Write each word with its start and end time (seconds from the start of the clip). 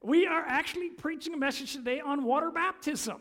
We 0.00 0.26
are 0.26 0.44
actually 0.46 0.90
preaching 0.90 1.34
a 1.34 1.36
message 1.36 1.72
today 1.72 2.00
on 2.00 2.22
water 2.22 2.52
baptism. 2.52 3.20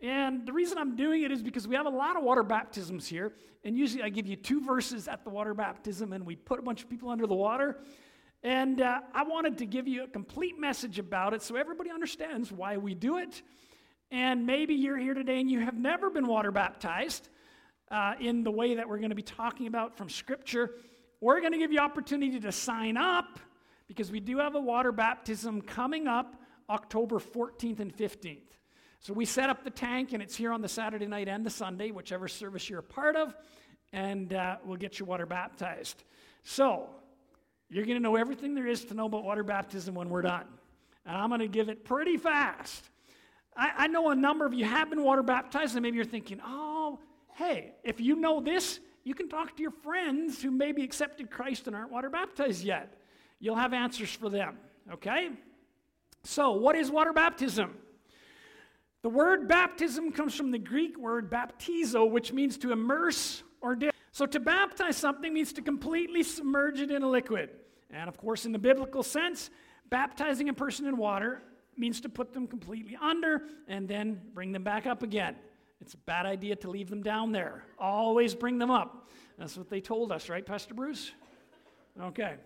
And 0.00 0.44
the 0.44 0.52
reason 0.52 0.76
I'm 0.76 0.94
doing 0.94 1.22
it 1.22 1.32
is 1.32 1.42
because 1.42 1.66
we 1.66 1.74
have 1.74 1.86
a 1.86 1.90
lot 1.90 2.16
of 2.16 2.22
water 2.22 2.42
baptisms 2.42 3.06
here. 3.06 3.32
And 3.64 3.78
usually 3.78 4.02
I 4.02 4.10
give 4.10 4.26
you 4.26 4.36
two 4.36 4.60
verses 4.60 5.08
at 5.08 5.24
the 5.24 5.30
water 5.30 5.54
baptism 5.54 6.12
and 6.12 6.26
we 6.26 6.36
put 6.36 6.58
a 6.58 6.62
bunch 6.62 6.82
of 6.82 6.90
people 6.90 7.08
under 7.08 7.26
the 7.26 7.34
water. 7.34 7.78
And 8.42 8.82
uh, 8.82 9.00
I 9.14 9.22
wanted 9.22 9.56
to 9.58 9.66
give 9.66 9.88
you 9.88 10.04
a 10.04 10.08
complete 10.08 10.58
message 10.58 10.98
about 10.98 11.32
it 11.32 11.40
so 11.40 11.56
everybody 11.56 11.90
understands 11.90 12.52
why 12.52 12.76
we 12.76 12.94
do 12.94 13.16
it. 13.16 13.40
And 14.10 14.44
maybe 14.44 14.74
you're 14.74 14.98
here 14.98 15.14
today 15.14 15.40
and 15.40 15.50
you 15.50 15.60
have 15.60 15.78
never 15.78 16.10
been 16.10 16.26
water 16.26 16.50
baptized 16.50 17.30
uh, 17.90 18.14
in 18.20 18.42
the 18.42 18.50
way 18.50 18.74
that 18.74 18.86
we're 18.86 18.98
going 18.98 19.10
to 19.10 19.16
be 19.16 19.22
talking 19.22 19.66
about 19.66 19.96
from 19.96 20.10
Scripture. 20.10 20.72
We're 21.20 21.40
going 21.40 21.52
to 21.52 21.58
give 21.58 21.72
you 21.72 21.78
opportunity 21.78 22.38
to 22.40 22.52
sign 22.52 22.98
up 22.98 23.38
because 23.92 24.10
we 24.10 24.20
do 24.20 24.38
have 24.38 24.54
a 24.54 24.60
water 24.60 24.90
baptism 24.90 25.60
coming 25.60 26.08
up 26.08 26.34
October 26.70 27.18
14th 27.18 27.78
and 27.78 27.94
15th. 27.94 28.56
So 29.00 29.12
we 29.12 29.26
set 29.26 29.50
up 29.50 29.64
the 29.64 29.70
tank, 29.70 30.14
and 30.14 30.22
it's 30.22 30.34
here 30.34 30.50
on 30.50 30.62
the 30.62 30.68
Saturday 30.68 31.06
night 31.06 31.28
and 31.28 31.44
the 31.44 31.50
Sunday, 31.50 31.90
whichever 31.90 32.26
service 32.26 32.70
you're 32.70 32.78
a 32.78 32.82
part 32.82 33.16
of, 33.16 33.36
and 33.92 34.32
uh, 34.32 34.56
we'll 34.64 34.78
get 34.78 34.98
you 34.98 35.04
water 35.04 35.26
baptized. 35.26 36.04
So 36.42 36.88
you're 37.68 37.84
going 37.84 37.98
to 37.98 38.02
know 38.02 38.16
everything 38.16 38.54
there 38.54 38.66
is 38.66 38.82
to 38.86 38.94
know 38.94 39.04
about 39.04 39.24
water 39.24 39.44
baptism 39.44 39.94
when 39.94 40.08
we're 40.08 40.22
done. 40.22 40.46
And 41.04 41.14
I'm 41.14 41.28
going 41.28 41.40
to 41.40 41.48
give 41.48 41.68
it 41.68 41.84
pretty 41.84 42.16
fast. 42.16 42.88
I, 43.54 43.72
I 43.76 43.86
know 43.88 44.08
a 44.08 44.14
number 44.14 44.46
of 44.46 44.54
you 44.54 44.64
have 44.64 44.88
been 44.88 45.02
water 45.02 45.22
baptized, 45.22 45.74
and 45.76 45.82
maybe 45.82 45.96
you're 45.96 46.06
thinking, 46.06 46.40
oh, 46.42 46.98
hey, 47.34 47.74
if 47.84 48.00
you 48.00 48.16
know 48.16 48.40
this, 48.40 48.80
you 49.04 49.14
can 49.14 49.28
talk 49.28 49.54
to 49.56 49.62
your 49.62 49.70
friends 49.70 50.40
who 50.40 50.50
maybe 50.50 50.82
accepted 50.82 51.30
Christ 51.30 51.66
and 51.66 51.76
aren't 51.76 51.92
water 51.92 52.08
baptized 52.08 52.64
yet. 52.64 52.96
You'll 53.42 53.56
have 53.56 53.72
answers 53.72 54.12
for 54.12 54.30
them, 54.30 54.56
okay? 54.92 55.30
So, 56.22 56.52
what 56.52 56.76
is 56.76 56.92
water 56.92 57.12
baptism? 57.12 57.76
The 59.02 59.08
word 59.08 59.48
baptism 59.48 60.12
comes 60.12 60.36
from 60.36 60.52
the 60.52 60.60
Greek 60.60 60.96
word 60.96 61.28
baptizo, 61.28 62.08
which 62.08 62.32
means 62.32 62.56
to 62.58 62.70
immerse 62.70 63.42
or 63.60 63.74
dip. 63.74 63.92
So 64.12 64.26
to 64.26 64.38
baptize 64.38 64.96
something 64.96 65.34
means 65.34 65.52
to 65.54 65.62
completely 65.62 66.22
submerge 66.22 66.78
it 66.78 66.92
in 66.92 67.02
a 67.02 67.08
liquid. 67.08 67.50
And 67.90 68.08
of 68.08 68.16
course, 68.16 68.46
in 68.46 68.52
the 68.52 68.60
biblical 68.60 69.02
sense, 69.02 69.50
baptizing 69.90 70.48
a 70.48 70.54
person 70.54 70.86
in 70.86 70.96
water 70.96 71.42
means 71.76 72.00
to 72.02 72.08
put 72.08 72.32
them 72.32 72.46
completely 72.46 72.96
under 73.02 73.42
and 73.66 73.88
then 73.88 74.20
bring 74.34 74.52
them 74.52 74.62
back 74.62 74.86
up 74.86 75.02
again. 75.02 75.34
It's 75.80 75.94
a 75.94 75.98
bad 75.98 76.26
idea 76.26 76.54
to 76.54 76.70
leave 76.70 76.88
them 76.88 77.02
down 77.02 77.32
there. 77.32 77.64
Always 77.76 78.36
bring 78.36 78.58
them 78.58 78.70
up. 78.70 79.10
That's 79.36 79.56
what 79.56 79.68
they 79.68 79.80
told 79.80 80.12
us, 80.12 80.28
right, 80.28 80.46
Pastor 80.46 80.74
Bruce? 80.74 81.10
Okay. 82.00 82.36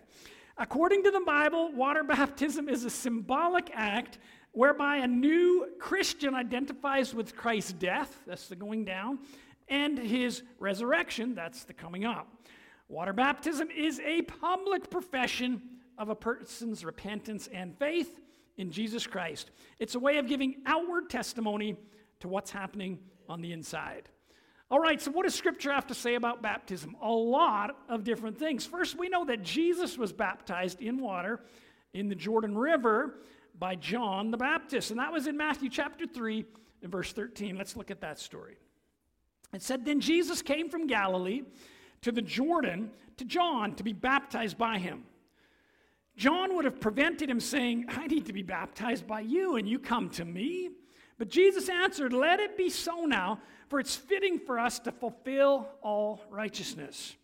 According 0.57 1.03
to 1.03 1.11
the 1.11 1.21
Bible, 1.21 1.71
water 1.73 2.03
baptism 2.07 2.67
is 2.69 2.83
a 2.83 2.89
symbolic 2.89 3.69
act 3.73 4.19
whereby 4.51 4.97
a 4.97 5.07
new 5.07 5.67
Christian 5.79 6.33
identifies 6.33 7.13
with 7.13 7.35
Christ's 7.35 7.73
death, 7.73 8.21
that's 8.25 8.47
the 8.47 8.55
going 8.55 8.85
down, 8.85 9.19
and 9.67 9.97
his 9.97 10.41
resurrection, 10.59 11.35
that's 11.35 11.63
the 11.63 11.73
coming 11.73 12.05
up. 12.05 12.27
Water 12.89 13.13
baptism 13.13 13.69
is 13.69 13.99
a 13.99 14.21
public 14.23 14.89
profession 14.89 15.61
of 15.97 16.09
a 16.09 16.15
person's 16.15 16.85
repentance 16.85 17.47
and 17.53 17.77
faith 17.77 18.19
in 18.57 18.71
Jesus 18.71 19.05
Christ. 19.05 19.51
It's 19.77 19.95
a 19.95 19.99
way 19.99 20.17
of 20.17 20.27
giving 20.27 20.55
outward 20.65 21.09
testimony 21.09 21.75
to 22.21 22.27
what's 22.27 22.49
happening 22.49 22.99
on 23.29 23.41
the 23.41 23.51
inside. 23.51 24.09
All 24.69 24.79
right, 24.79 25.01
so 25.01 25.11
what 25.11 25.23
does 25.23 25.33
Scripture 25.33 25.71
have 25.71 25.87
to 25.87 25.93
say 25.93 26.15
about 26.15 26.41
baptism? 26.41 26.95
A 27.01 27.09
lot 27.09 27.77
of 27.87 28.03
different 28.03 28.37
things. 28.37 28.65
First, 28.65 28.97
we 28.97 29.07
know 29.07 29.23
that 29.25 29.41
Jesus 29.41 29.97
was 29.97 30.11
baptized 30.11 30.81
in 30.81 30.99
water 30.99 31.39
in 31.93 32.09
the 32.09 32.15
Jordan 32.15 32.57
River 32.57 33.19
by 33.57 33.75
John 33.75 34.29
the 34.29 34.37
Baptist. 34.37 34.91
And 34.91 34.99
that 34.99 35.13
was 35.13 35.27
in 35.27 35.37
Matthew 35.37 35.69
chapter 35.69 36.05
3 36.05 36.45
and 36.83 36.91
verse 36.91 37.13
13. 37.13 37.57
Let's 37.57 37.77
look 37.77 37.91
at 37.91 38.01
that 38.01 38.19
story. 38.19 38.57
It 39.53 39.61
said, 39.61 39.85
Then 39.85 40.01
Jesus 40.01 40.41
came 40.41 40.69
from 40.69 40.85
Galilee 40.85 41.43
to 42.01 42.11
the 42.11 42.21
Jordan 42.21 42.91
to 43.15 43.23
John 43.23 43.73
to 43.75 43.83
be 43.83 43.93
baptized 43.93 44.57
by 44.57 44.79
him. 44.79 45.03
John 46.17 46.55
would 46.55 46.65
have 46.65 46.81
prevented 46.81 47.29
him 47.29 47.39
saying, 47.39 47.85
I 47.89 48.07
need 48.07 48.25
to 48.25 48.33
be 48.33 48.41
baptized 48.41 49.07
by 49.07 49.21
you, 49.21 49.55
and 49.55 49.69
you 49.69 49.79
come 49.79 50.09
to 50.11 50.25
me. 50.25 50.71
But 51.17 51.29
Jesus 51.29 51.69
answered, 51.69 52.13
Let 52.13 52.39
it 52.39 52.57
be 52.57 52.69
so 52.69 53.05
now, 53.05 53.39
for 53.69 53.79
it's 53.79 53.95
fitting 53.95 54.39
for 54.39 54.59
us 54.59 54.79
to 54.79 54.91
fulfill 54.91 55.67
all 55.81 56.21
righteousness. 56.29 57.15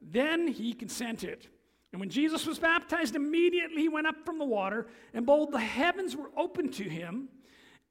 Then 0.00 0.48
he 0.48 0.72
consented. 0.72 1.48
And 1.92 2.00
when 2.00 2.10
Jesus 2.10 2.46
was 2.46 2.58
baptized, 2.58 3.16
immediately 3.16 3.82
he 3.82 3.88
went 3.88 4.06
up 4.06 4.24
from 4.24 4.38
the 4.38 4.44
water, 4.44 4.86
and 5.14 5.24
behold, 5.24 5.52
the 5.52 5.58
heavens 5.58 6.14
were 6.14 6.30
opened 6.36 6.74
to 6.74 6.84
him, 6.84 7.28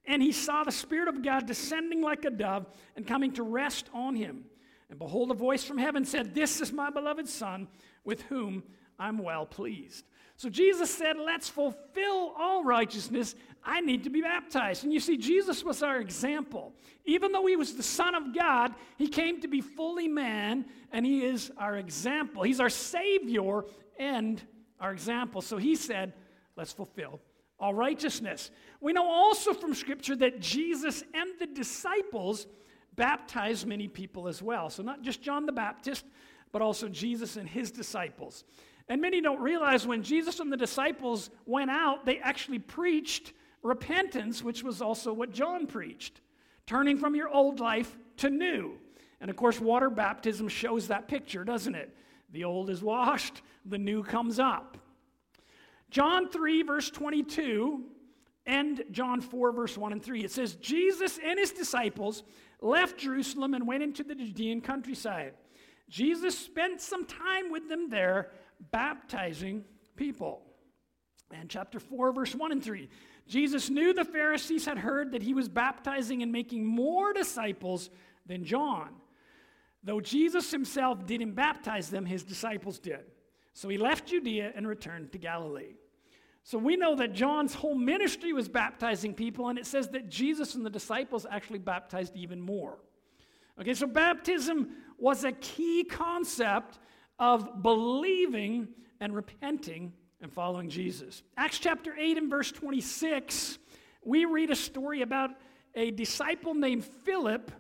and 0.06 0.22
he 0.22 0.32
saw 0.32 0.64
the 0.64 0.72
Spirit 0.72 1.08
of 1.08 1.24
God 1.24 1.48
descending 1.48 2.02
like 2.02 2.26
a 2.26 2.30
dove 2.30 2.68
and 2.96 3.08
coming 3.08 3.32
to 3.34 3.44
rest 3.44 3.90
on 3.94 4.16
him. 4.16 4.46
And 4.90 5.00
behold, 5.00 5.32
a 5.32 5.34
voice 5.34 5.64
from 5.64 5.80
heaven 5.80 6.06
said, 6.06 6.36
This 6.36 6.62
is 6.62 6.72
my 6.72 6.90
beloved 6.92 7.28
Son, 7.28 7.68
with 8.04 8.22
whom 8.24 8.64
I'm 9.00 9.18
well 9.18 9.46
pleased. 9.46 10.06
So 10.38 10.50
Jesus 10.50 10.94
said, 10.94 11.18
Let's 11.18 11.50
fulfill 11.50 12.34
all 12.38 12.64
righteousness. 12.64 13.36
I 13.64 13.82
need 13.82 14.04
to 14.04 14.10
be 14.10 14.22
baptized. 14.22 14.84
And 14.84 14.94
you 14.94 15.00
see, 15.00 15.18
Jesus 15.18 15.64
was 15.64 15.82
our 15.82 16.00
example. 16.00 16.74
Even 17.06 17.32
though 17.32 17.46
he 17.48 17.56
was 17.56 17.74
the 17.74 17.84
Son 17.84 18.14
of 18.14 18.36
God, 18.36 18.76
he 18.98 19.08
came 19.08 19.42
to 19.42 19.48
be 19.48 19.62
fully 19.62 20.08
man, 20.08 20.66
and 20.92 21.06
he 21.06 21.26
is 21.26 21.52
our 21.58 21.78
example. 21.78 22.44
He's 22.44 22.60
our 22.60 22.70
Savior, 22.70 23.64
and 23.98 24.42
our 24.80 24.92
example. 24.92 25.42
So 25.42 25.58
he 25.58 25.76
said, 25.76 26.14
let's 26.56 26.74
fulfill 26.74 27.20
all 27.60 27.74
righteousness. 27.74 28.52
We 28.82 28.94
know 28.94 29.08
also 29.08 29.54
from 29.54 29.74
Scripture 29.74 30.16
that 30.18 30.40
Jesus 30.40 31.04
and 31.14 31.30
the 31.40 31.48
disciples 31.48 32.48
baptized 32.96 33.66
many 33.66 33.88
people 33.88 34.28
as 34.28 34.42
well. 34.42 34.70
So 34.70 34.84
not 34.84 35.02
just 35.02 35.22
John 35.22 35.46
the 35.46 35.52
Baptist, 35.52 36.06
but 36.52 36.62
also 36.62 36.88
Jesus 36.88 37.38
and 37.38 37.48
his 37.48 37.72
disciples. 37.72 38.44
And 38.88 39.02
many 39.02 39.22
don't 39.22 39.42
realize 39.42 39.88
when 39.88 40.04
Jesus 40.04 40.40
and 40.40 40.52
the 40.52 40.58
disciples 40.58 41.30
went 41.46 41.72
out, 41.72 42.06
they 42.06 42.20
actually 42.20 42.60
preached 42.60 43.34
repentance, 43.64 44.44
which 44.44 44.64
was 44.64 44.82
also 44.82 45.12
what 45.12 45.32
John 45.32 45.66
preached 45.66 46.22
turning 46.68 46.98
from 46.98 47.16
your 47.16 47.30
old 47.30 47.60
life 47.60 47.98
to 48.18 48.30
new. 48.30 48.78
And 49.22 49.30
of 49.30 49.36
course, 49.36 49.60
water 49.60 49.90
baptism 49.90 50.48
shows 50.48 50.88
that 50.88 51.08
picture, 51.08 51.44
doesn't 51.44 51.76
it? 51.76 51.96
The 52.32 52.44
old 52.44 52.70
is 52.70 52.82
washed, 52.82 53.42
the 53.66 53.78
new 53.78 54.04
comes 54.04 54.40
up. 54.40 54.78
John 55.90 56.30
3, 56.30 56.64
verse 56.64 56.90
22, 56.90 57.84
and 58.46 58.84
John 58.92 59.22
4, 59.22 59.52
verse 59.52 59.78
1 59.78 59.94
and 59.94 60.04
3. 60.04 60.24
It 60.24 60.32
says, 60.32 60.56
Jesus 60.56 61.20
and 61.24 61.40
his 61.40 61.52
disciples 61.52 62.24
left 62.62 62.98
Jerusalem 62.98 63.54
and 63.54 63.68
went 63.68 63.84
into 63.84 64.04
the 64.04 64.16
Judean 64.16 64.62
countryside. 64.62 65.34
Jesus 65.88 66.38
spent 66.38 66.82
some 66.82 67.06
time 67.06 67.52
with 67.52 67.70
them 67.70 67.90
there, 67.90 68.32
baptizing 68.72 69.64
people. 69.96 70.42
And 71.32 71.50
chapter 71.50 71.80
4, 71.80 72.12
verse 72.14 72.36
1 72.36 72.52
and 72.52 72.64
3. 72.64 72.90
Jesus 73.28 73.70
knew 73.70 73.94
the 73.94 74.06
Pharisees 74.06 74.66
had 74.66 74.78
heard 74.78 75.12
that 75.12 75.24
he 75.24 75.34
was 75.34 75.50
baptizing 75.50 76.22
and 76.22 76.32
making 76.32 76.66
more 76.66 77.14
disciples 77.14 77.90
than 78.26 78.46
John. 78.46 78.90
Though 79.84 80.02
Jesus 80.02 80.52
himself 80.52 81.06
didn't 81.06 81.34
baptize 81.34 81.90
them, 81.90 82.06
his 82.06 82.24
disciples 82.24 82.80
did. 82.80 83.06
So 83.54 83.70
he 83.70 83.78
left 83.78 84.08
Judea 84.08 84.52
and 84.56 84.68
returned 84.68 85.12
to 85.14 85.18
Galilee. 85.18 85.76
So 86.44 86.60
we 86.60 86.76
know 86.76 86.96
that 86.98 87.14
John's 87.14 87.56
whole 87.56 87.74
ministry 87.74 88.32
was 88.32 88.48
baptizing 88.48 89.14
people, 89.16 89.50
and 89.50 89.58
it 89.58 89.66
says 89.66 89.90
that 89.90 90.10
Jesus 90.10 90.54
and 90.54 90.64
the 90.64 90.70
disciples 90.70 91.26
actually 91.30 91.60
baptized 91.60 92.16
even 92.16 92.40
more. 92.40 92.78
Okay, 93.60 93.74
so 93.74 93.88
baptism 93.88 94.70
was 95.00 95.24
a 95.24 95.32
key 95.32 95.84
concept 95.84 96.78
of 97.20 97.62
believing 97.62 98.68
and 99.00 99.16
repenting 99.16 99.94
and 100.22 100.32
following 100.32 100.70
Jesus. 100.70 101.24
Acts 101.38 101.60
chapter 101.60 101.96
8 101.98 102.18
and 102.18 102.30
verse 102.30 102.52
26, 102.52 103.58
we 104.04 104.26
read 104.26 104.50
a 104.50 104.56
story 104.56 105.02
about 105.02 105.32
a 105.76 105.92
disciple 105.92 106.54
named 106.54 106.86
Philip 106.86 107.52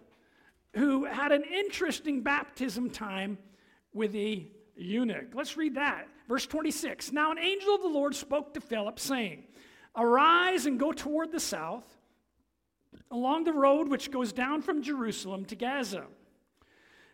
who 0.73 1.05
had 1.05 1.31
an 1.31 1.43
interesting 1.43 2.21
baptism 2.21 2.89
time 2.89 3.37
with 3.93 4.15
a 4.15 4.47
eunuch. 4.75 5.27
Let's 5.33 5.57
read 5.57 5.75
that. 5.75 6.07
Verse 6.27 6.45
26. 6.45 7.11
Now, 7.11 7.31
an 7.31 7.39
angel 7.39 7.75
of 7.75 7.81
the 7.81 7.87
Lord 7.87 8.15
spoke 8.15 8.53
to 8.55 8.61
Philip, 8.61 8.99
saying, 8.99 9.43
Arise 9.95 10.65
and 10.65 10.79
go 10.79 10.91
toward 10.91 11.31
the 11.31 11.39
south, 11.39 11.85
along 13.11 13.45
the 13.45 13.53
road 13.53 13.87
which 13.87 14.11
goes 14.11 14.33
down 14.33 14.61
from 14.61 14.81
Jerusalem 14.81 15.45
to 15.45 15.55
Gaza. 15.55 16.05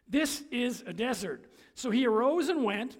This 0.07 0.44
is 0.51 0.83
a 0.86 0.94
desert. 0.94 1.45
So 1.75 1.89
he 1.89 2.06
arose 2.06 2.50
and 2.50 2.63
went, 2.63 2.98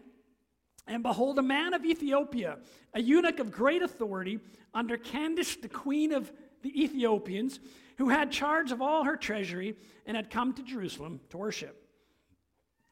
and 0.88 1.04
behold, 1.04 1.38
a 1.40 1.44
man 1.44 1.74
of 1.74 1.86
Ethiopia, 1.86 2.58
a 2.94 3.02
eunuch 3.02 3.40
of 3.40 3.52
great 3.52 3.82
authority, 3.82 4.40
under 4.74 4.98
Candace, 4.98 5.56
the 5.56 5.70
queen 5.70 6.12
of 6.14 6.32
the 6.62 6.84
Ethiopians, 6.84 7.60
who 7.98 8.10
had 8.10 8.32
charge 8.32 8.72
of 8.72 8.82
all 8.82 9.04
her 9.04 9.18
treasury 9.18 9.76
and 10.06 10.16
had 10.16 10.30
come 10.30 10.54
to 10.54 10.64
Jerusalem 10.64 11.20
to 11.30 11.38
worship, 11.38 11.88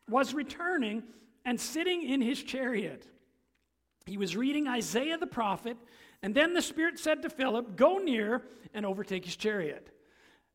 was 0.10 0.34
returning 0.34 1.04
and 1.46 1.60
sitting 1.60 2.08
in 2.08 2.22
his 2.22 2.44
chariot. 2.44 3.08
He 4.06 4.18
was 4.18 4.36
reading 4.36 4.68
Isaiah 4.68 5.18
the 5.18 5.28
prophet, 5.28 5.78
And 6.22 6.36
then 6.36 6.54
the 6.54 6.62
Spirit 6.62 7.00
said 7.00 7.22
to 7.22 7.30
Philip, 7.30 7.76
Go 7.76 7.98
near 7.98 8.44
and 8.74 8.86
overtake 8.86 9.26
his 9.26 9.36
chariot. 9.36 9.90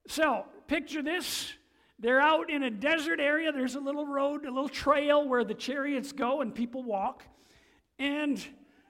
So, 0.07 0.45
picture 0.67 1.03
this. 1.03 1.53
They're 1.99 2.21
out 2.21 2.51
in 2.51 2.65
a 2.65 2.71
desert 2.71 3.21
area. 3.21 3.53
There's 3.53 3.77
a 3.77 3.81
little 3.81 4.07
road, 4.07 4.45
a 4.45 4.51
little 4.51 4.69
trail 4.69 5.29
where 5.29 5.45
the 5.45 5.55
chariots 5.55 6.13
go 6.13 6.41
and 6.41 6.55
people 6.55 6.83
walk. 6.83 7.25
And 7.99 8.45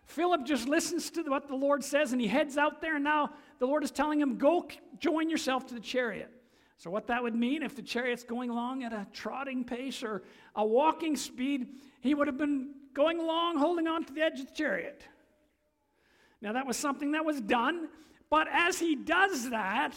Philip 0.07 0.45
just 0.45 0.69
listens 0.69 1.11
to 1.11 1.23
what 1.23 1.49
the 1.49 1.55
Lord 1.55 1.85
says 1.85 2.13
and 2.13 2.21
he 2.21 2.27
heads 2.27 2.57
out 2.57 2.81
there. 2.81 2.97
And 2.97 3.05
now 3.05 3.31
the 3.59 3.67
Lord 3.67 3.85
is 3.85 3.91
telling 3.91 4.21
him, 4.21 4.39
Go 4.39 4.67
join 4.99 5.29
yourself 5.29 5.67
to 5.67 5.75
the 5.75 5.81
chariot. 5.81 6.31
So, 6.77 6.91
what 6.91 7.07
that 7.07 7.23
would 7.23 7.35
mean 7.35 7.63
if 7.63 7.77
the 7.77 7.83
chariot's 7.83 8.25
going 8.25 8.51
along 8.51 8.83
at 8.83 8.93
a 8.93 9.07
trotting 9.13 9.65
pace 9.65 10.03
or 10.03 10.23
a 10.55 10.67
walking 10.67 11.17
speed, 11.17 11.69
he 12.01 12.15
would 12.15 12.27
have 12.27 12.37
been 12.37 12.71
going 12.95 13.21
along 13.21 13.59
holding 13.59 13.87
on 13.87 14.05
to 14.05 14.13
the 14.13 14.23
edge 14.23 14.41
of 14.41 14.49
the 14.49 14.55
chariot. 14.55 15.03
Now, 16.41 16.53
that 16.53 16.67
was 16.67 16.77
something 16.77 17.13
that 17.13 17.25
was 17.25 17.41
done, 17.41 17.89
but 18.29 18.49
as 18.51 18.79
he 18.79 18.97
does 18.97 19.51
that, 19.51 19.95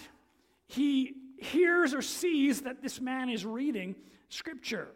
he 0.67 1.15
hears 1.39 1.93
or 1.93 2.01
sees 2.01 2.61
that 2.61 2.81
this 2.81 2.99
man 2.99 3.29
is 3.29 3.45
reading 3.45 3.95
scripture. 4.29 4.89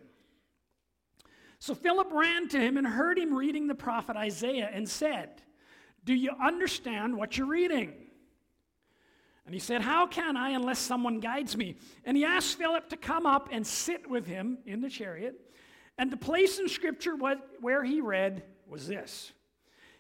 So 1.60 1.76
Philip 1.76 2.12
ran 2.12 2.48
to 2.50 2.60
him 2.60 2.78
and 2.78 2.88
heard 2.88 3.20
him 3.20 3.34
reading 3.34 3.68
the 3.68 3.76
prophet 3.76 4.16
Isaiah 4.16 4.70
and 4.74 4.90
said, 4.90 5.42
Do 6.04 6.14
you 6.14 6.32
understand 6.42 7.16
what 7.16 7.38
you're 7.38 7.48
reading? 7.48 7.94
And 9.46 9.54
he 9.54 9.60
said, 9.60 9.82
How 9.82 10.08
can 10.08 10.36
I 10.38 10.52
unless 10.52 10.80
someone 10.80 11.20
guides 11.20 11.56
me? 11.56 11.76
And 12.04 12.18
he 12.18 12.26
asked 12.26 12.58
Philip 12.58 12.90
to 12.90 12.98
come 12.98 13.26
up 13.26 13.50
and 13.52 13.66
sit 13.66 14.10
with 14.10 14.26
him 14.26 14.58
in 14.66 14.82
the 14.82 14.90
chariot. 14.90 15.36
And 15.98 16.12
the 16.12 16.18
place 16.18 16.58
in 16.58 16.68
Scripture 16.68 17.16
where 17.60 17.84
he 17.84 18.02
read 18.02 18.44
was 18.68 18.88
this 18.88 19.34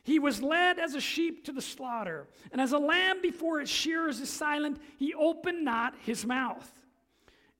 He 0.03 0.19
was 0.19 0.42
led 0.42 0.80
as 0.80 0.95
a 0.95 1.01
sheep 1.01 1.45
to 1.45 1.51
the 1.51 1.62
slaughter, 1.62 2.27
and 2.51 2.59
as 2.59 2.71
a 2.71 2.80
lamb 2.80 3.21
before 3.21 3.62
its 3.62 3.69
shearers 3.69 4.19
is 4.19 4.30
silent, 4.30 4.80
he 4.98 5.13
opened 5.13 5.63
not 5.63 5.95
his 6.03 6.25
mouth. 6.25 6.69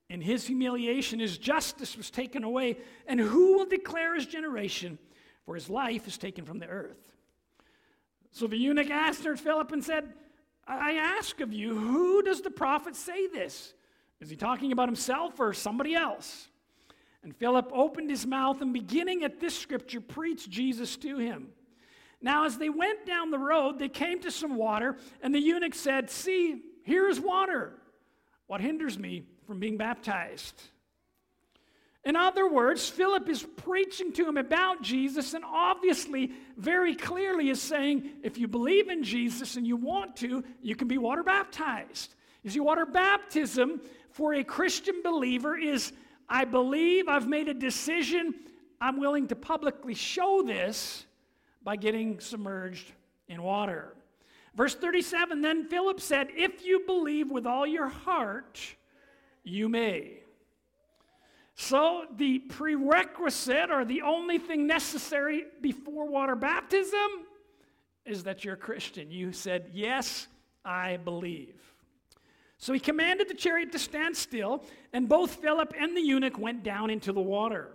In 0.08 0.20
his 0.20 0.46
humiliation, 0.46 1.20
his 1.20 1.38
justice 1.38 1.96
was 1.96 2.10
taken 2.10 2.44
away. 2.44 2.76
And 3.06 3.18
who 3.18 3.56
will 3.56 3.64
declare 3.64 4.14
his 4.14 4.26
generation? 4.26 4.98
For 5.46 5.54
his 5.54 5.70
life 5.70 6.06
is 6.06 6.18
taken 6.18 6.44
from 6.44 6.58
the 6.58 6.66
earth. 6.66 7.16
So 8.30 8.46
the 8.46 8.58
eunuch 8.58 8.90
answered 8.90 9.40
Philip 9.40 9.72
and 9.72 9.82
said, 9.82 10.12
I 10.66 10.94
ask 10.94 11.40
of 11.40 11.52
you, 11.52 11.78
who 11.78 12.22
does 12.22 12.42
the 12.42 12.50
prophet 12.50 12.94
say 12.94 13.26
this? 13.26 13.72
Is 14.20 14.28
he 14.28 14.36
talking 14.36 14.70
about 14.70 14.88
himself 14.88 15.40
or 15.40 15.54
somebody 15.54 15.94
else? 15.94 16.48
And 17.22 17.34
Philip 17.34 17.70
opened 17.72 18.10
his 18.10 18.26
mouth 18.26 18.60
and, 18.60 18.72
beginning 18.72 19.24
at 19.24 19.40
this 19.40 19.58
scripture, 19.58 20.00
preached 20.00 20.50
Jesus 20.50 20.96
to 20.98 21.16
him. 21.16 21.48
Now, 22.22 22.44
as 22.44 22.56
they 22.56 22.70
went 22.70 23.04
down 23.04 23.30
the 23.30 23.38
road, 23.38 23.78
they 23.78 23.88
came 23.88 24.20
to 24.20 24.30
some 24.30 24.56
water, 24.56 24.96
and 25.22 25.34
the 25.34 25.40
eunuch 25.40 25.74
said, 25.74 26.08
See, 26.08 26.62
here 26.84 27.08
is 27.08 27.20
water. 27.20 27.74
What 28.46 28.60
hinders 28.60 28.98
me 28.98 29.24
from 29.46 29.58
being 29.58 29.76
baptized? 29.76 30.60
In 32.04 32.16
other 32.16 32.48
words, 32.48 32.88
Philip 32.88 33.28
is 33.28 33.42
preaching 33.42 34.12
to 34.14 34.26
him 34.26 34.36
about 34.36 34.82
Jesus, 34.82 35.34
and 35.34 35.44
obviously, 35.44 36.32
very 36.56 36.96
clearly, 36.96 37.48
is 37.48 37.62
saying, 37.62 38.10
if 38.24 38.38
you 38.38 38.48
believe 38.48 38.88
in 38.88 39.04
Jesus 39.04 39.56
and 39.56 39.64
you 39.64 39.76
want 39.76 40.16
to, 40.16 40.42
you 40.60 40.74
can 40.74 40.88
be 40.88 40.98
water 40.98 41.22
baptized. 41.22 42.14
You 42.42 42.50
see, 42.50 42.60
water 42.60 42.86
baptism 42.86 43.80
for 44.10 44.34
a 44.34 44.42
Christian 44.42 45.00
believer 45.04 45.56
is 45.56 45.92
I 46.28 46.44
believe, 46.44 47.08
I've 47.08 47.28
made 47.28 47.48
a 47.48 47.54
decision, 47.54 48.34
I'm 48.80 48.98
willing 48.98 49.28
to 49.28 49.36
publicly 49.36 49.94
show 49.94 50.42
this 50.42 51.06
by 51.64 51.76
getting 51.76 52.20
submerged 52.20 52.92
in 53.28 53.42
water. 53.42 53.94
Verse 54.54 54.74
37 54.74 55.40
Then 55.40 55.68
Philip 55.68 56.00
said, 56.00 56.28
If 56.34 56.64
you 56.64 56.82
believe 56.86 57.30
with 57.30 57.46
all 57.46 57.66
your 57.66 57.88
heart, 57.88 58.60
you 59.44 59.68
may. 59.68 60.18
So, 61.54 62.06
the 62.16 62.38
prerequisite 62.38 63.70
or 63.70 63.84
the 63.84 64.02
only 64.02 64.38
thing 64.38 64.66
necessary 64.66 65.44
before 65.60 66.08
water 66.08 66.34
baptism 66.34 67.26
is 68.04 68.24
that 68.24 68.44
you're 68.44 68.54
a 68.54 68.58
Christian. 68.58 69.10
You 69.10 69.32
said, 69.32 69.70
Yes, 69.72 70.28
I 70.64 70.96
believe. 70.96 71.54
So 72.62 72.72
he 72.72 72.78
commanded 72.78 73.28
the 73.28 73.34
chariot 73.34 73.72
to 73.72 73.78
stand 73.80 74.16
still, 74.16 74.64
and 74.92 75.08
both 75.08 75.34
Philip 75.34 75.74
and 75.76 75.96
the 75.96 76.00
eunuch 76.00 76.38
went 76.38 76.62
down 76.62 76.90
into 76.90 77.12
the 77.12 77.20
water. 77.20 77.72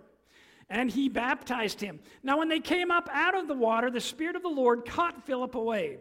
And 0.70 0.90
he 0.90 1.08
baptized 1.08 1.80
him. 1.80 2.00
Now, 2.22 2.38
when 2.38 2.48
they 2.48 2.60
came 2.60 2.90
up 2.90 3.08
out 3.12 3.34
of 3.34 3.48
the 3.48 3.54
water, 3.54 3.90
the 3.90 4.00
Spirit 4.00 4.36
of 4.36 4.42
the 4.42 4.48
Lord 4.48 4.84
caught 4.84 5.24
Philip 5.24 5.54
away, 5.54 5.98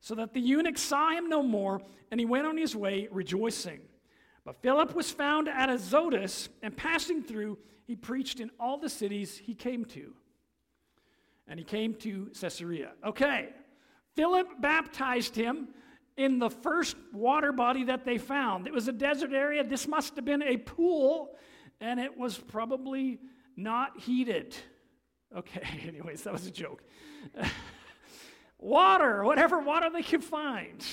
so 0.00 0.14
that 0.16 0.34
the 0.34 0.40
eunuch 0.40 0.78
saw 0.78 1.10
him 1.10 1.28
no 1.28 1.42
more, 1.42 1.80
and 2.10 2.18
he 2.18 2.26
went 2.26 2.46
on 2.46 2.56
his 2.56 2.74
way 2.74 3.08
rejoicing. 3.12 3.80
But 4.44 4.60
Philip 4.62 4.94
was 4.94 5.10
found 5.10 5.48
at 5.48 5.68
Azotus, 5.68 6.48
and 6.62 6.76
passing 6.76 7.22
through, 7.22 7.58
he 7.86 7.94
preached 7.94 8.40
in 8.40 8.50
all 8.58 8.78
the 8.78 8.88
cities 8.88 9.36
he 9.36 9.54
came 9.54 9.84
to. 9.86 10.14
And 11.46 11.58
he 11.58 11.64
came 11.64 11.94
to 11.94 12.30
Caesarea. 12.40 12.92
Okay, 13.04 13.50
Philip 14.16 14.48
baptized 14.60 15.36
him 15.36 15.68
in 16.16 16.38
the 16.40 16.50
first 16.50 16.96
water 17.12 17.52
body 17.52 17.84
that 17.84 18.04
they 18.04 18.18
found. 18.18 18.66
It 18.66 18.72
was 18.72 18.88
a 18.88 18.92
desert 18.92 19.32
area. 19.32 19.62
This 19.62 19.86
must 19.86 20.16
have 20.16 20.24
been 20.24 20.42
a 20.42 20.56
pool, 20.56 21.36
and 21.80 22.00
it 22.00 22.18
was 22.18 22.36
probably 22.36 23.20
not 23.58 23.98
heated. 23.98 24.56
Okay, 25.36 25.62
anyways, 25.86 26.22
that 26.22 26.32
was 26.32 26.46
a 26.46 26.50
joke. 26.50 26.82
water, 28.58 29.24
whatever 29.24 29.58
water 29.58 29.90
they 29.90 30.02
could 30.02 30.24
find. 30.24 30.84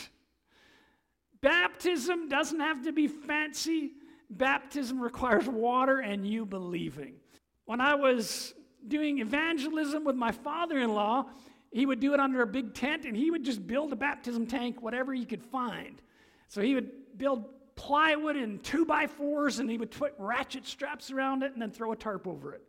Baptism 1.41 2.27
doesn't 2.27 2.59
have 2.59 2.83
to 2.83 2.91
be 2.91 3.07
fancy. 3.07 3.91
Baptism 4.29 5.00
requires 5.00 5.47
water 5.47 6.00
and 6.00 6.27
you 6.27 6.45
believing. 6.45 7.15
When 7.65 7.79
I 7.79 7.94
was 7.94 8.53
doing 8.88 9.19
evangelism 9.19 10.03
with 10.03 10.15
my 10.15 10.31
father 10.31 10.79
in 10.79 10.94
law, 10.94 11.25
he 11.71 11.85
would 11.85 12.00
do 12.00 12.13
it 12.13 12.19
under 12.19 12.41
a 12.41 12.47
big 12.47 12.73
tent 12.73 13.06
and 13.06 13.15
he 13.15 13.29
would 13.29 13.44
just 13.44 13.65
build 13.67 13.94
a 13.94 13.95
baptism 13.95 14.47
tank, 14.47 14.81
whatever 14.81 15.13
he 15.13 15.25
could 15.25 15.44
find. 15.44 16.01
So 16.47 16.62
he 16.62 16.73
would 16.73 17.17
build 17.17 17.45
plywood 17.75 18.36
and 18.36 18.63
two 18.63 18.86
by 18.86 19.07
fours 19.07 19.60
and 19.60 19.69
he 19.69 19.77
would 19.77 19.92
put 19.92 20.13
ratchet 20.18 20.66
straps 20.66 21.12
around 21.12 21.44
it 21.44 21.54
and 21.54 21.62
then 21.62 21.72
throw 21.72 21.92
a 21.92 21.95
tarp 21.95 22.27
over 22.27 22.54
it. 22.54 22.63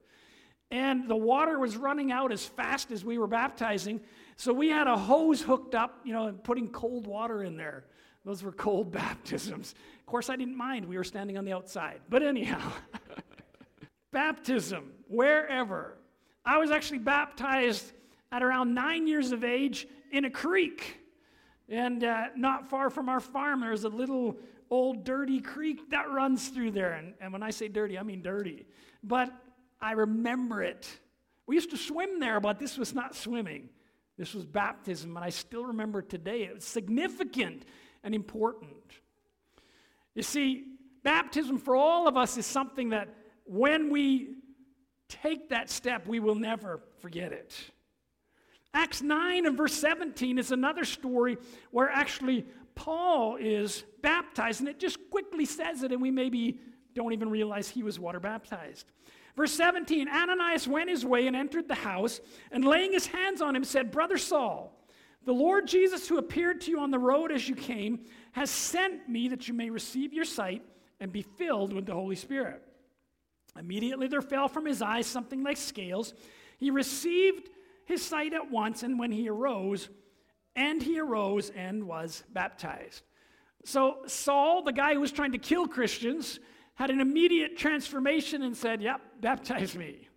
And 0.70 1.08
the 1.08 1.16
water 1.16 1.58
was 1.58 1.76
running 1.76 2.10
out 2.10 2.32
as 2.32 2.44
fast 2.44 2.90
as 2.90 3.04
we 3.04 3.18
were 3.18 3.28
baptizing. 3.28 4.00
So 4.36 4.52
we 4.52 4.68
had 4.68 4.88
a 4.88 4.96
hose 4.96 5.40
hooked 5.40 5.74
up, 5.74 6.00
you 6.04 6.12
know, 6.12 6.26
and 6.26 6.42
putting 6.42 6.68
cold 6.68 7.06
water 7.06 7.44
in 7.44 7.56
there. 7.56 7.84
Those 8.24 8.42
were 8.42 8.52
cold 8.52 8.90
baptisms. 8.92 9.74
Of 10.00 10.06
course, 10.06 10.28
I 10.28 10.36
didn't 10.36 10.56
mind. 10.56 10.86
We 10.86 10.96
were 10.96 11.04
standing 11.04 11.38
on 11.38 11.44
the 11.44 11.52
outside. 11.52 12.00
But 12.08 12.22
anyhow, 12.22 12.72
baptism, 14.12 14.92
wherever. 15.08 15.98
I 16.44 16.58
was 16.58 16.70
actually 16.70 16.98
baptized 16.98 17.92
at 18.32 18.42
around 18.42 18.74
nine 18.74 19.06
years 19.06 19.30
of 19.30 19.44
age 19.44 19.86
in 20.10 20.24
a 20.24 20.30
creek. 20.30 21.00
And 21.68 22.04
uh, 22.04 22.28
not 22.36 22.68
far 22.68 22.90
from 22.90 23.08
our 23.08 23.20
farm, 23.20 23.60
there's 23.60 23.84
a 23.84 23.88
little 23.88 24.36
old 24.70 25.04
dirty 25.04 25.40
creek 25.40 25.90
that 25.90 26.10
runs 26.10 26.48
through 26.48 26.72
there. 26.72 26.92
And, 26.92 27.14
and 27.20 27.32
when 27.32 27.42
I 27.42 27.50
say 27.50 27.68
dirty, 27.68 27.98
I 27.98 28.02
mean 28.02 28.22
dirty. 28.22 28.66
But 29.02 29.30
I 29.80 29.92
remember 29.92 30.62
it. 30.62 30.88
We 31.46 31.54
used 31.54 31.70
to 31.70 31.76
swim 31.76 32.18
there, 32.20 32.40
but 32.40 32.58
this 32.58 32.76
was 32.76 32.94
not 32.94 33.14
swimming. 33.14 33.68
This 34.16 34.34
was 34.34 34.46
baptism, 34.46 35.16
and 35.16 35.24
I 35.24 35.28
still 35.28 35.66
remember 35.66 36.02
today. 36.02 36.44
It 36.44 36.54
was 36.54 36.64
significant 36.64 37.64
and 38.02 38.14
important. 38.14 38.72
You 40.14 40.22
see, 40.22 40.64
baptism 41.02 41.58
for 41.58 41.76
all 41.76 42.08
of 42.08 42.16
us 42.16 42.38
is 42.38 42.46
something 42.46 42.90
that 42.90 43.14
when 43.44 43.90
we 43.90 44.36
take 45.08 45.50
that 45.50 45.70
step, 45.70 46.06
we 46.08 46.18
will 46.18 46.34
never 46.34 46.80
forget 47.00 47.32
it. 47.32 47.54
Acts 48.74 49.02
9 49.02 49.46
and 49.46 49.56
verse 49.56 49.74
17 49.74 50.38
is 50.38 50.52
another 50.52 50.84
story 50.84 51.38
where 51.70 51.88
actually 51.88 52.46
Paul 52.74 53.36
is 53.36 53.84
baptized, 54.02 54.60
and 54.60 54.68
it 54.68 54.78
just 54.78 54.98
quickly 55.10 55.44
says 55.44 55.82
it, 55.82 55.92
and 55.92 56.00
we 56.00 56.10
maybe 56.10 56.60
don't 56.94 57.12
even 57.12 57.30
realize 57.30 57.68
he 57.68 57.82
was 57.82 57.98
water 57.98 58.20
baptized. 58.20 58.92
Verse 59.36 59.52
17 59.52 60.08
Ananias 60.08 60.68
went 60.68 60.90
his 60.90 61.04
way 61.04 61.26
and 61.26 61.34
entered 61.34 61.68
the 61.68 61.74
house, 61.74 62.20
and 62.50 62.64
laying 62.64 62.92
his 62.92 63.06
hands 63.06 63.40
on 63.40 63.56
him, 63.56 63.64
said, 63.64 63.90
Brother 63.90 64.18
Saul, 64.18 64.76
the 65.24 65.32
Lord 65.32 65.66
Jesus, 65.66 66.08
who 66.08 66.18
appeared 66.18 66.60
to 66.62 66.70
you 66.70 66.78
on 66.78 66.90
the 66.90 66.98
road 66.98 67.32
as 67.32 67.48
you 67.48 67.54
came, 67.54 68.04
has 68.32 68.50
sent 68.50 69.08
me 69.08 69.28
that 69.28 69.48
you 69.48 69.54
may 69.54 69.70
receive 69.70 70.12
your 70.12 70.24
sight 70.24 70.62
and 71.00 71.12
be 71.12 71.22
filled 71.22 71.72
with 71.72 71.84
the 71.86 71.92
Holy 71.92 72.14
Spirit. 72.14 72.62
Immediately 73.58 74.08
there 74.08 74.22
fell 74.22 74.48
from 74.48 74.66
his 74.66 74.82
eyes 74.82 75.06
something 75.06 75.42
like 75.42 75.56
scales. 75.56 76.14
He 76.58 76.70
received 76.70 77.48
his 77.86 78.02
sight 78.02 78.34
at 78.34 78.50
once, 78.50 78.82
and 78.82 78.98
when 78.98 79.12
he 79.12 79.28
arose, 79.28 79.88
and 80.54 80.82
he 80.82 80.98
arose 80.98 81.50
and 81.50 81.84
was 81.84 82.24
baptized. 82.32 83.02
So 83.64 83.98
Saul, 84.06 84.62
the 84.62 84.72
guy 84.72 84.94
who 84.94 85.00
was 85.00 85.12
trying 85.12 85.32
to 85.32 85.38
kill 85.38 85.66
Christians, 85.66 86.38
had 86.74 86.90
an 86.90 87.00
immediate 87.00 87.56
transformation 87.56 88.42
and 88.42 88.56
said, 88.56 88.82
Yep, 88.82 89.00
baptize 89.20 89.74
me. 89.74 90.08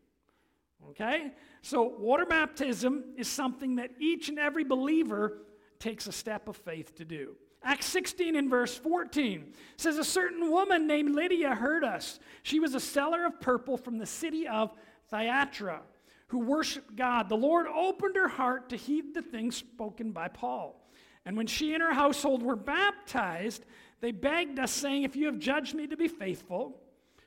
Okay? 0.90 1.32
So 1.62 1.84
water 1.84 2.26
baptism 2.26 3.04
is 3.18 3.28
something 3.28 3.76
that 3.76 3.92
each 4.00 4.30
and 4.30 4.40
every 4.40 4.64
believer 4.64 5.40
takes 5.80 6.08
a 6.08 6.12
step 6.12 6.48
of 6.48 6.58
faith 6.58 6.96
to 6.96 7.06
do. 7.06 7.36
Acts 7.64 7.88
16 7.88 8.36
and 8.36 8.50
verse 8.50 8.76
14 8.76 9.54
says, 9.78 9.98
A 9.98 10.04
certain 10.04 10.50
woman 10.50 10.88
named 10.88 11.14
Lydia 11.14 11.54
heard 11.56 11.84
us. 11.84 12.20
She 12.44 12.60
was 12.60 12.74
a 12.74 12.80
seller 12.80 13.26
of 13.26 13.40
purple 13.40 13.78
from 13.78 13.98
the 13.98 14.06
city 14.06 14.48
of 14.48 14.74
Thyatira 15.10 15.82
who 16.30 16.40
worshiped 16.40 16.96
God. 16.96 17.28
The 17.28 17.36
Lord 17.36 17.68
opened 17.68 18.16
her 18.16 18.28
heart 18.28 18.70
to 18.70 18.76
heed 18.76 19.14
the 19.14 19.22
things 19.22 19.58
spoken 19.58 20.12
by 20.12 20.28
Paul. 20.28 20.90
And 21.26 21.36
when 21.36 21.48
she 21.48 21.74
and 21.74 21.84
her 21.84 21.94
household 21.94 22.42
were 22.42 22.56
baptized, 22.56 23.66
they 24.00 24.12
begged 24.12 24.58
us, 24.60 24.72
saying, 24.72 25.04
If 25.04 25.16
you 25.16 25.26
have 25.26 25.40
judged 25.40 25.76
me 25.76 25.88
to 25.88 25.98
be 25.98 26.08
faithful, 26.08 26.80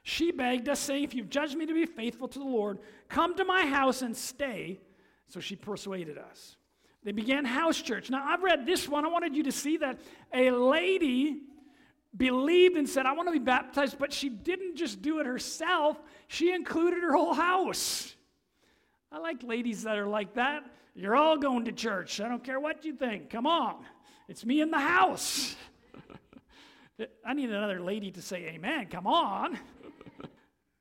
she 0.02 0.32
begged 0.32 0.68
us, 0.68 0.80
saying, 0.80 1.04
If 1.04 1.14
you've 1.14 1.28
judged 1.28 1.56
me 1.56 1.66
to 1.66 1.74
be 1.74 1.84
faithful 1.84 2.28
to 2.28 2.38
the 2.38 2.44
Lord, 2.44 2.78
come 3.08 3.36
to 3.36 3.44
my 3.44 3.66
house 3.66 4.02
and 4.02 4.16
stay. 4.16 4.80
So 5.28 5.40
she 5.40 5.56
persuaded 5.56 6.18
us. 6.18 6.56
They 7.04 7.12
began 7.12 7.44
house 7.44 7.80
church. 7.80 8.10
Now, 8.10 8.24
I've 8.24 8.42
read 8.42 8.64
this 8.64 8.88
one. 8.88 9.04
I 9.04 9.08
wanted 9.08 9.34
you 9.34 9.42
to 9.44 9.52
see 9.52 9.78
that 9.78 9.98
a 10.32 10.52
lady 10.52 11.42
believed 12.16 12.76
and 12.76 12.88
said, 12.88 13.06
I 13.06 13.12
want 13.12 13.28
to 13.28 13.32
be 13.32 13.38
baptized, 13.38 13.98
but 13.98 14.12
she 14.12 14.28
didn't 14.28 14.76
just 14.76 15.02
do 15.02 15.18
it 15.18 15.26
herself, 15.26 16.00
she 16.28 16.52
included 16.52 17.02
her 17.02 17.12
whole 17.12 17.34
house. 17.34 18.14
I 19.12 19.18
like 19.18 19.42
ladies 19.42 19.82
that 19.82 19.98
are 19.98 20.06
like 20.06 20.34
that. 20.34 20.64
You're 20.94 21.16
all 21.16 21.36
going 21.36 21.66
to 21.66 21.72
church. 21.72 22.20
I 22.20 22.28
don't 22.28 22.42
care 22.42 22.58
what 22.58 22.84
you 22.84 22.94
think. 22.94 23.28
Come 23.28 23.46
on. 23.46 23.84
It's 24.26 24.44
me 24.46 24.62
in 24.62 24.70
the 24.70 24.78
house. 24.78 25.54
I 27.24 27.34
need 27.34 27.50
another 27.50 27.80
lady 27.80 28.10
to 28.12 28.22
say 28.22 28.46
amen. 28.48 28.86
Come 28.86 29.06
on. 29.06 29.58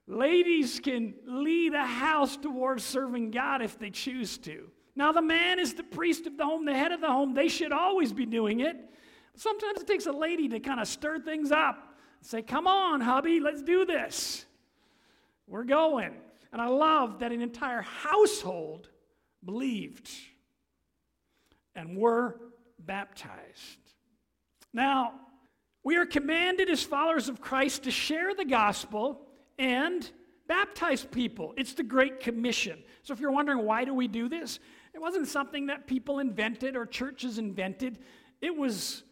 Ladies 0.08 0.80
can 0.80 1.14
lead 1.26 1.74
a 1.74 1.86
house 1.86 2.38
towards 2.38 2.84
serving 2.84 3.32
God 3.32 3.62
if 3.62 3.78
they 3.78 3.90
choose 3.90 4.38
to. 4.40 4.70
Now, 4.96 5.12
the 5.12 5.22
man 5.22 5.60
is 5.60 5.74
the 5.74 5.84
priest 5.84 6.26
of 6.28 6.38
the 6.38 6.46
home, 6.46 6.66
the 6.66 6.74
head 6.74 6.92
of 6.92 7.02
the 7.02 7.08
home. 7.08 7.34
They 7.34 7.48
should 7.48 7.72
always 7.72 8.12
be 8.12 8.26
doing 8.26 8.62
it. 8.62 8.78
Sometimes 9.36 9.82
it 9.82 9.88
takes 9.88 10.06
a 10.06 10.12
lady 10.12 10.50
to 10.50 10.60
kind 10.60 10.80
of 10.80 10.88
stir 10.88 11.20
things 11.20 11.52
up. 11.52 11.96
Say, 12.22 12.42
come 12.42 12.68
on, 12.68 13.02
hubby, 13.02 13.40
let's 13.40 13.62
do 13.62 13.86
this. 13.86 14.46
We're 15.48 15.64
going. 15.64 16.14
And 16.52 16.62
I 16.62 16.68
love 16.68 17.20
that 17.20 17.32
an 17.32 17.42
entire 17.42 17.82
household 17.82 18.90
believed 19.44 20.10
and 21.76 21.98
were 21.98 22.40
baptized. 22.80 23.80
Now, 24.74 25.14
we 25.84 25.96
are 25.98 26.06
commanded 26.06 26.70
as 26.70 26.84
followers 26.84 27.30
of 27.30 27.42
Christ 27.42 27.84
to 27.84 27.92
share 27.92 28.36
the 28.36 28.46
gospel 28.46 29.28
and 29.58 30.10
baptize 30.48 31.06
people. 31.06 31.54
It's 31.58 31.74
the 31.74 31.84
Great 31.84 32.20
Commission. 32.20 32.84
So 33.04 33.14
if 33.14 33.20
you're 33.20 33.32
wondering 33.32 33.66
why 33.66 33.86
do 33.86 33.94
we 33.94 34.08
do 34.08 34.30
this, 34.30 34.60
it 34.94 35.00
wasn't 35.00 35.28
something 35.28 35.68
that 35.68 35.88
people 35.88 36.20
invented 36.20 36.76
or 36.76 36.86
churches 36.86 37.38
invented. 37.38 38.00
It 38.42 38.56
was 38.56 39.04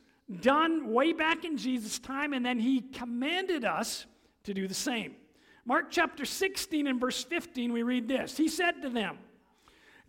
done 0.41 0.91
way 0.91 1.13
back 1.13 1.46
in 1.46 1.58
Jesus' 1.58 1.98
time, 1.98 2.34
and 2.34 2.46
then 2.46 2.60
he 2.60 2.81
commanded 2.81 3.63
us 3.65 4.05
to 4.43 4.53
do 4.53 4.67
the 4.67 4.74
same. 4.74 5.15
Mark 5.70 5.92
chapter 5.92 6.26
16 6.26 6.88
and 6.88 7.00
verse 7.00 7.24
15, 7.24 7.72
we 7.72 7.84
read 7.84 8.08
this. 8.08 8.36
He 8.36 8.48
said 8.48 8.82
to 8.82 8.90
them, 8.90 9.20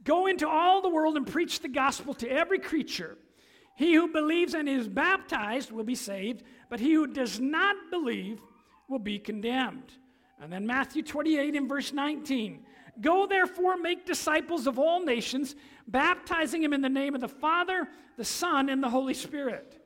Go 0.04 0.26
into 0.26 0.48
all 0.48 0.80
the 0.80 0.88
world 0.88 1.18
and 1.18 1.26
preach 1.26 1.60
the 1.60 1.68
gospel 1.68 2.14
to 2.14 2.26
every 2.30 2.58
creature. 2.58 3.18
He 3.76 3.92
who 3.92 4.10
believes 4.10 4.54
and 4.54 4.66
is 4.66 4.88
baptized 4.88 5.70
will 5.70 5.84
be 5.84 5.94
saved, 5.94 6.44
but 6.70 6.80
he 6.80 6.94
who 6.94 7.06
does 7.06 7.40
not 7.40 7.76
believe 7.90 8.40
will 8.88 9.00
be 9.00 9.18
condemned. 9.18 9.92
And 10.40 10.50
then 10.50 10.66
Matthew 10.66 11.02
28 11.02 11.54
and 11.54 11.68
verse 11.68 11.92
19. 11.92 12.64
Go 13.02 13.26
therefore, 13.26 13.76
make 13.76 14.06
disciples 14.06 14.66
of 14.66 14.78
all 14.78 15.04
nations, 15.04 15.56
baptizing 15.86 16.62
them 16.62 16.72
in 16.72 16.80
the 16.80 16.88
name 16.88 17.14
of 17.14 17.20
the 17.20 17.28
Father, 17.28 17.86
the 18.16 18.24
Son, 18.24 18.70
and 18.70 18.82
the 18.82 18.88
Holy 18.88 19.12
Spirit, 19.12 19.78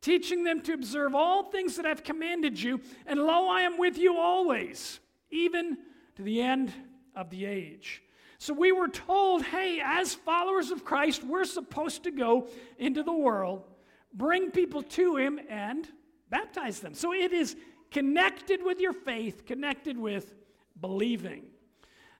teaching 0.00 0.44
them 0.44 0.60
to 0.60 0.72
observe 0.72 1.16
all 1.16 1.50
things 1.50 1.74
that 1.74 1.84
I've 1.84 2.04
commanded 2.04 2.62
you, 2.62 2.80
and 3.08 3.18
lo, 3.18 3.48
I 3.48 3.62
am 3.62 3.76
with 3.76 3.98
you 3.98 4.16
always, 4.16 5.00
even 5.30 5.78
to 6.16 6.22
the 6.22 6.40
end 6.42 6.72
of 7.14 7.30
the 7.30 7.44
age. 7.44 8.02
So 8.38 8.52
we 8.52 8.72
were 8.72 8.88
told, 8.88 9.42
hey, 9.42 9.80
as 9.82 10.14
followers 10.14 10.70
of 10.70 10.84
Christ, 10.84 11.24
we're 11.24 11.44
supposed 11.44 12.04
to 12.04 12.10
go 12.10 12.48
into 12.78 13.02
the 13.02 13.12
world, 13.12 13.64
bring 14.12 14.50
people 14.50 14.82
to 14.82 15.16
Him, 15.16 15.40
and 15.48 15.88
baptize 16.28 16.80
them. 16.80 16.94
So 16.94 17.14
it 17.14 17.32
is 17.32 17.56
connected 17.90 18.62
with 18.62 18.78
your 18.78 18.92
faith, 18.92 19.46
connected 19.46 19.96
with 19.96 20.34
believing. 20.80 21.44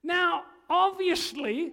Now, 0.03 0.45
obviously, 0.71 1.73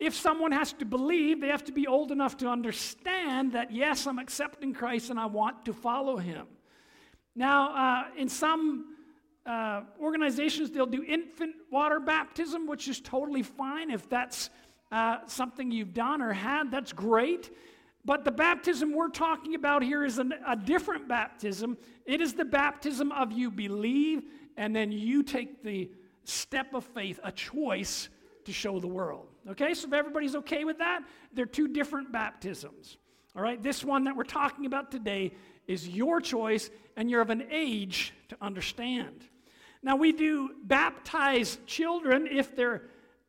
if 0.00 0.14
someone 0.14 0.50
has 0.52 0.72
to 0.74 0.84
believe, 0.84 1.40
they 1.40 1.48
have 1.48 1.64
to 1.64 1.72
be 1.72 1.86
old 1.86 2.10
enough 2.10 2.36
to 2.38 2.48
understand 2.48 3.52
that, 3.52 3.70
yes, 3.70 4.06
I'm 4.06 4.18
accepting 4.18 4.74
Christ 4.74 5.10
and 5.10 5.20
I 5.20 5.26
want 5.26 5.64
to 5.66 5.72
follow 5.72 6.16
Him. 6.16 6.46
Now, 7.36 7.74
uh, 7.74 8.04
in 8.16 8.28
some 8.28 8.93
uh, 9.46 9.82
organizations, 10.00 10.70
they'll 10.70 10.86
do 10.86 11.04
infant 11.04 11.54
water 11.70 12.00
baptism, 12.00 12.66
which 12.66 12.88
is 12.88 13.00
totally 13.00 13.42
fine. 13.42 13.90
If 13.90 14.08
that's 14.08 14.50
uh, 14.90 15.18
something 15.26 15.70
you've 15.70 15.94
done 15.94 16.22
or 16.22 16.32
had, 16.32 16.70
that's 16.70 16.92
great. 16.92 17.50
But 18.04 18.24
the 18.24 18.30
baptism 18.30 18.94
we're 18.94 19.08
talking 19.08 19.54
about 19.54 19.82
here 19.82 20.04
is 20.04 20.18
an, 20.18 20.34
a 20.46 20.56
different 20.56 21.08
baptism. 21.08 21.76
It 22.04 22.20
is 22.20 22.34
the 22.34 22.44
baptism 22.44 23.12
of 23.12 23.32
you 23.32 23.50
believe, 23.50 24.24
and 24.56 24.74
then 24.74 24.92
you 24.92 25.22
take 25.22 25.62
the 25.62 25.90
step 26.24 26.74
of 26.74 26.84
faith, 26.84 27.18
a 27.22 27.32
choice 27.32 28.08
to 28.44 28.52
show 28.52 28.78
the 28.78 28.86
world. 28.88 29.28
Okay, 29.50 29.74
so 29.74 29.88
if 29.88 29.94
everybody's 29.94 30.34
okay 30.36 30.64
with 30.64 30.78
that, 30.78 31.02
they're 31.32 31.46
two 31.46 31.68
different 31.68 32.12
baptisms. 32.12 32.98
All 33.36 33.42
right, 33.42 33.62
this 33.62 33.82
one 33.82 34.04
that 34.04 34.16
we're 34.16 34.24
talking 34.24 34.66
about 34.66 34.90
today 34.90 35.32
is 35.66 35.88
your 35.88 36.20
choice, 36.20 36.70
and 36.96 37.10
you're 37.10 37.22
of 37.22 37.30
an 37.30 37.46
age 37.50 38.12
to 38.28 38.36
understand. 38.40 39.24
Now, 39.84 39.96
we 39.96 40.12
do 40.12 40.50
baptize 40.64 41.58
children 41.66 42.26
if 42.26 42.56
they're 42.56 42.82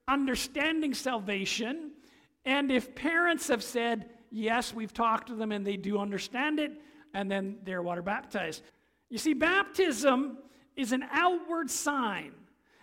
understanding 0.08 0.94
salvation, 0.94 1.92
and 2.46 2.72
if 2.72 2.96
parents 2.96 3.50
have 3.50 3.62
said, 3.62 4.10
yes, 4.32 4.74
we've 4.74 4.94
talked 4.94 5.28
to 5.28 5.36
them 5.36 5.52
and 5.52 5.68
they 5.68 5.76
do 5.76 6.00
understand 6.00 6.60
it, 6.60 6.72
and 7.14 7.30
then 7.30 7.58
they're 7.64 7.82
water 7.82 8.02
baptized. 8.02 8.64
You 9.10 9.18
see, 9.18 9.34
baptism 9.34 10.38
is 10.78 10.94
an 10.94 11.04
outward 11.12 11.70
sign 11.70 12.32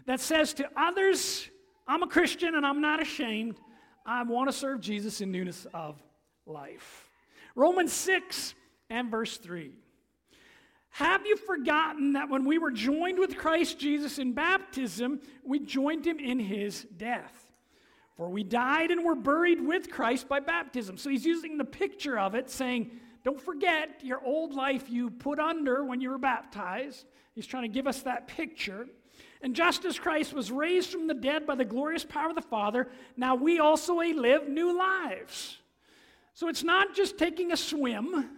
that 0.04 0.20
says 0.20 0.52
to 0.54 0.68
others, 0.76 1.48
I'm 1.88 2.02
a 2.02 2.08
Christian 2.08 2.54
and 2.54 2.66
I'm 2.66 2.82
not 2.82 3.00
ashamed. 3.00 3.56
I 4.04 4.22
want 4.22 4.50
to 4.50 4.56
serve 4.56 4.80
Jesus 4.80 5.22
in 5.22 5.32
newness 5.32 5.66
of 5.72 6.02
life. 6.44 7.08
Romans 7.54 7.92
6 7.92 8.54
and 8.90 9.10
verse 9.10 9.38
3. 9.38 9.72
Have 10.92 11.26
you 11.26 11.36
forgotten 11.36 12.12
that 12.12 12.28
when 12.28 12.44
we 12.44 12.58
were 12.58 12.70
joined 12.70 13.18
with 13.18 13.38
Christ 13.38 13.78
Jesus 13.78 14.18
in 14.18 14.34
baptism, 14.34 15.20
we 15.42 15.58
joined 15.58 16.06
him 16.06 16.18
in 16.18 16.38
his 16.38 16.86
death? 16.98 17.50
For 18.14 18.28
we 18.28 18.44
died 18.44 18.90
and 18.90 19.02
were 19.02 19.14
buried 19.14 19.60
with 19.60 19.90
Christ 19.90 20.28
by 20.28 20.40
baptism. 20.40 20.98
So 20.98 21.08
he's 21.08 21.24
using 21.24 21.56
the 21.56 21.64
picture 21.64 22.18
of 22.18 22.34
it, 22.34 22.50
saying, 22.50 22.90
Don't 23.24 23.40
forget 23.40 24.00
your 24.02 24.22
old 24.22 24.52
life 24.52 24.90
you 24.90 25.08
put 25.08 25.38
under 25.38 25.82
when 25.82 26.02
you 26.02 26.10
were 26.10 26.18
baptized. 26.18 27.06
He's 27.34 27.46
trying 27.46 27.62
to 27.62 27.74
give 27.74 27.86
us 27.86 28.02
that 28.02 28.28
picture. 28.28 28.86
And 29.40 29.56
just 29.56 29.86
as 29.86 29.98
Christ 29.98 30.34
was 30.34 30.52
raised 30.52 30.90
from 30.90 31.06
the 31.06 31.14
dead 31.14 31.46
by 31.46 31.54
the 31.54 31.64
glorious 31.64 32.04
power 32.04 32.28
of 32.28 32.34
the 32.34 32.42
Father, 32.42 32.90
now 33.16 33.34
we 33.34 33.60
also 33.60 33.96
live 33.96 34.46
new 34.46 34.76
lives. 34.76 35.56
So 36.34 36.48
it's 36.48 36.62
not 36.62 36.94
just 36.94 37.16
taking 37.16 37.50
a 37.50 37.56
swim 37.56 38.28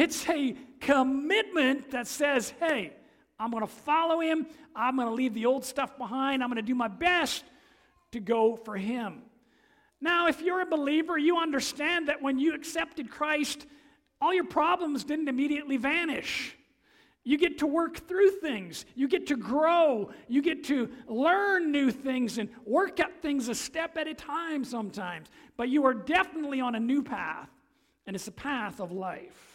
it's 0.00 0.28
a 0.28 0.56
commitment 0.80 1.90
that 1.90 2.06
says, 2.06 2.52
hey, 2.60 2.92
I'm 3.38 3.50
going 3.50 3.62
to 3.62 3.72
follow 3.72 4.20
him. 4.20 4.46
I'm 4.74 4.96
going 4.96 5.08
to 5.08 5.14
leave 5.14 5.34
the 5.34 5.46
old 5.46 5.64
stuff 5.64 5.96
behind. 5.96 6.42
I'm 6.42 6.48
going 6.48 6.56
to 6.56 6.62
do 6.62 6.74
my 6.74 6.88
best 6.88 7.44
to 8.12 8.20
go 8.20 8.56
for 8.56 8.76
him. 8.76 9.22
Now, 10.00 10.28
if 10.28 10.40
you're 10.40 10.60
a 10.60 10.66
believer, 10.66 11.18
you 11.18 11.38
understand 11.38 12.08
that 12.08 12.22
when 12.22 12.38
you 12.38 12.54
accepted 12.54 13.10
Christ, 13.10 13.66
all 14.20 14.32
your 14.32 14.44
problems 14.44 15.04
didn't 15.04 15.28
immediately 15.28 15.76
vanish. 15.76 16.56
You 17.24 17.36
get 17.36 17.58
to 17.58 17.66
work 17.66 18.06
through 18.08 18.30
things. 18.40 18.86
You 18.94 19.08
get 19.08 19.26
to 19.26 19.36
grow. 19.36 20.10
You 20.28 20.40
get 20.40 20.64
to 20.64 20.88
learn 21.08 21.72
new 21.72 21.90
things 21.90 22.38
and 22.38 22.48
work 22.64 23.00
at 23.00 23.20
things 23.20 23.48
a 23.48 23.54
step 23.54 23.96
at 23.96 24.06
a 24.06 24.14
time 24.14 24.64
sometimes. 24.64 25.28
But 25.56 25.68
you 25.68 25.84
are 25.84 25.94
definitely 25.94 26.60
on 26.60 26.74
a 26.74 26.80
new 26.80 27.02
path, 27.02 27.50
and 28.06 28.16
it's 28.16 28.28
a 28.28 28.32
path 28.32 28.80
of 28.80 28.92
life. 28.92 29.47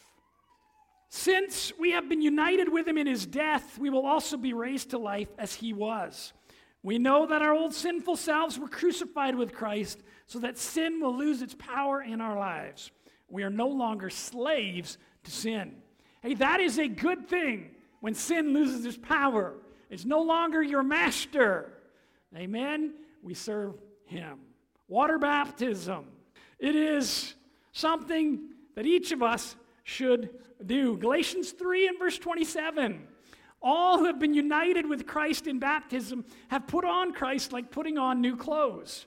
Since 1.15 1.71
we 1.77 1.91
have 1.91 2.09
been 2.09 2.23
united 2.23 2.73
with 2.73 2.87
him 2.87 2.97
in 2.97 3.05
his 3.05 3.27
death, 3.27 3.77
we 3.77 3.91
will 3.91 4.03
also 4.03 4.35
be 4.35 4.51
raised 4.51 4.89
to 4.89 4.97
life 4.97 5.27
as 5.37 5.53
he 5.53 5.71
was. 5.71 6.33
We 6.81 6.97
know 6.97 7.27
that 7.27 7.43
our 7.43 7.53
old 7.53 7.75
sinful 7.75 8.15
selves 8.15 8.57
were 8.57 8.67
crucified 8.67 9.35
with 9.35 9.53
Christ 9.53 9.99
so 10.25 10.39
that 10.39 10.57
sin 10.57 10.99
will 10.99 11.15
lose 11.15 11.43
its 11.43 11.55
power 11.59 12.01
in 12.01 12.19
our 12.19 12.35
lives. 12.35 12.89
We 13.29 13.43
are 13.43 13.51
no 13.51 13.67
longer 13.67 14.09
slaves 14.09 14.97
to 15.25 15.29
sin. 15.29 15.75
Hey, 16.23 16.33
that 16.33 16.59
is 16.59 16.79
a 16.79 16.87
good 16.87 17.29
thing 17.29 17.75
when 17.99 18.15
sin 18.15 18.51
loses 18.51 18.83
its 18.83 18.97
power. 18.97 19.53
It's 19.91 20.05
no 20.05 20.23
longer 20.23 20.63
your 20.63 20.81
master. 20.81 21.73
Amen? 22.35 22.95
We 23.21 23.35
serve 23.35 23.75
him. 24.07 24.39
Water 24.87 25.19
baptism. 25.19 26.07
It 26.57 26.75
is 26.75 27.35
something 27.71 28.49
that 28.73 28.87
each 28.87 29.11
of 29.11 29.21
us 29.21 29.55
should 29.83 30.29
do. 30.65 30.97
Galatians 30.97 31.51
3 31.51 31.87
and 31.87 31.99
verse 31.99 32.17
27. 32.17 33.07
All 33.61 33.97
who 33.97 34.05
have 34.05 34.19
been 34.19 34.33
united 34.33 34.87
with 34.87 35.07
Christ 35.07 35.47
in 35.47 35.59
baptism 35.59 36.25
have 36.49 36.67
put 36.67 36.83
on 36.83 37.13
Christ 37.13 37.53
like 37.53 37.71
putting 37.71 37.97
on 37.97 38.19
new 38.19 38.35
clothes. 38.35 39.05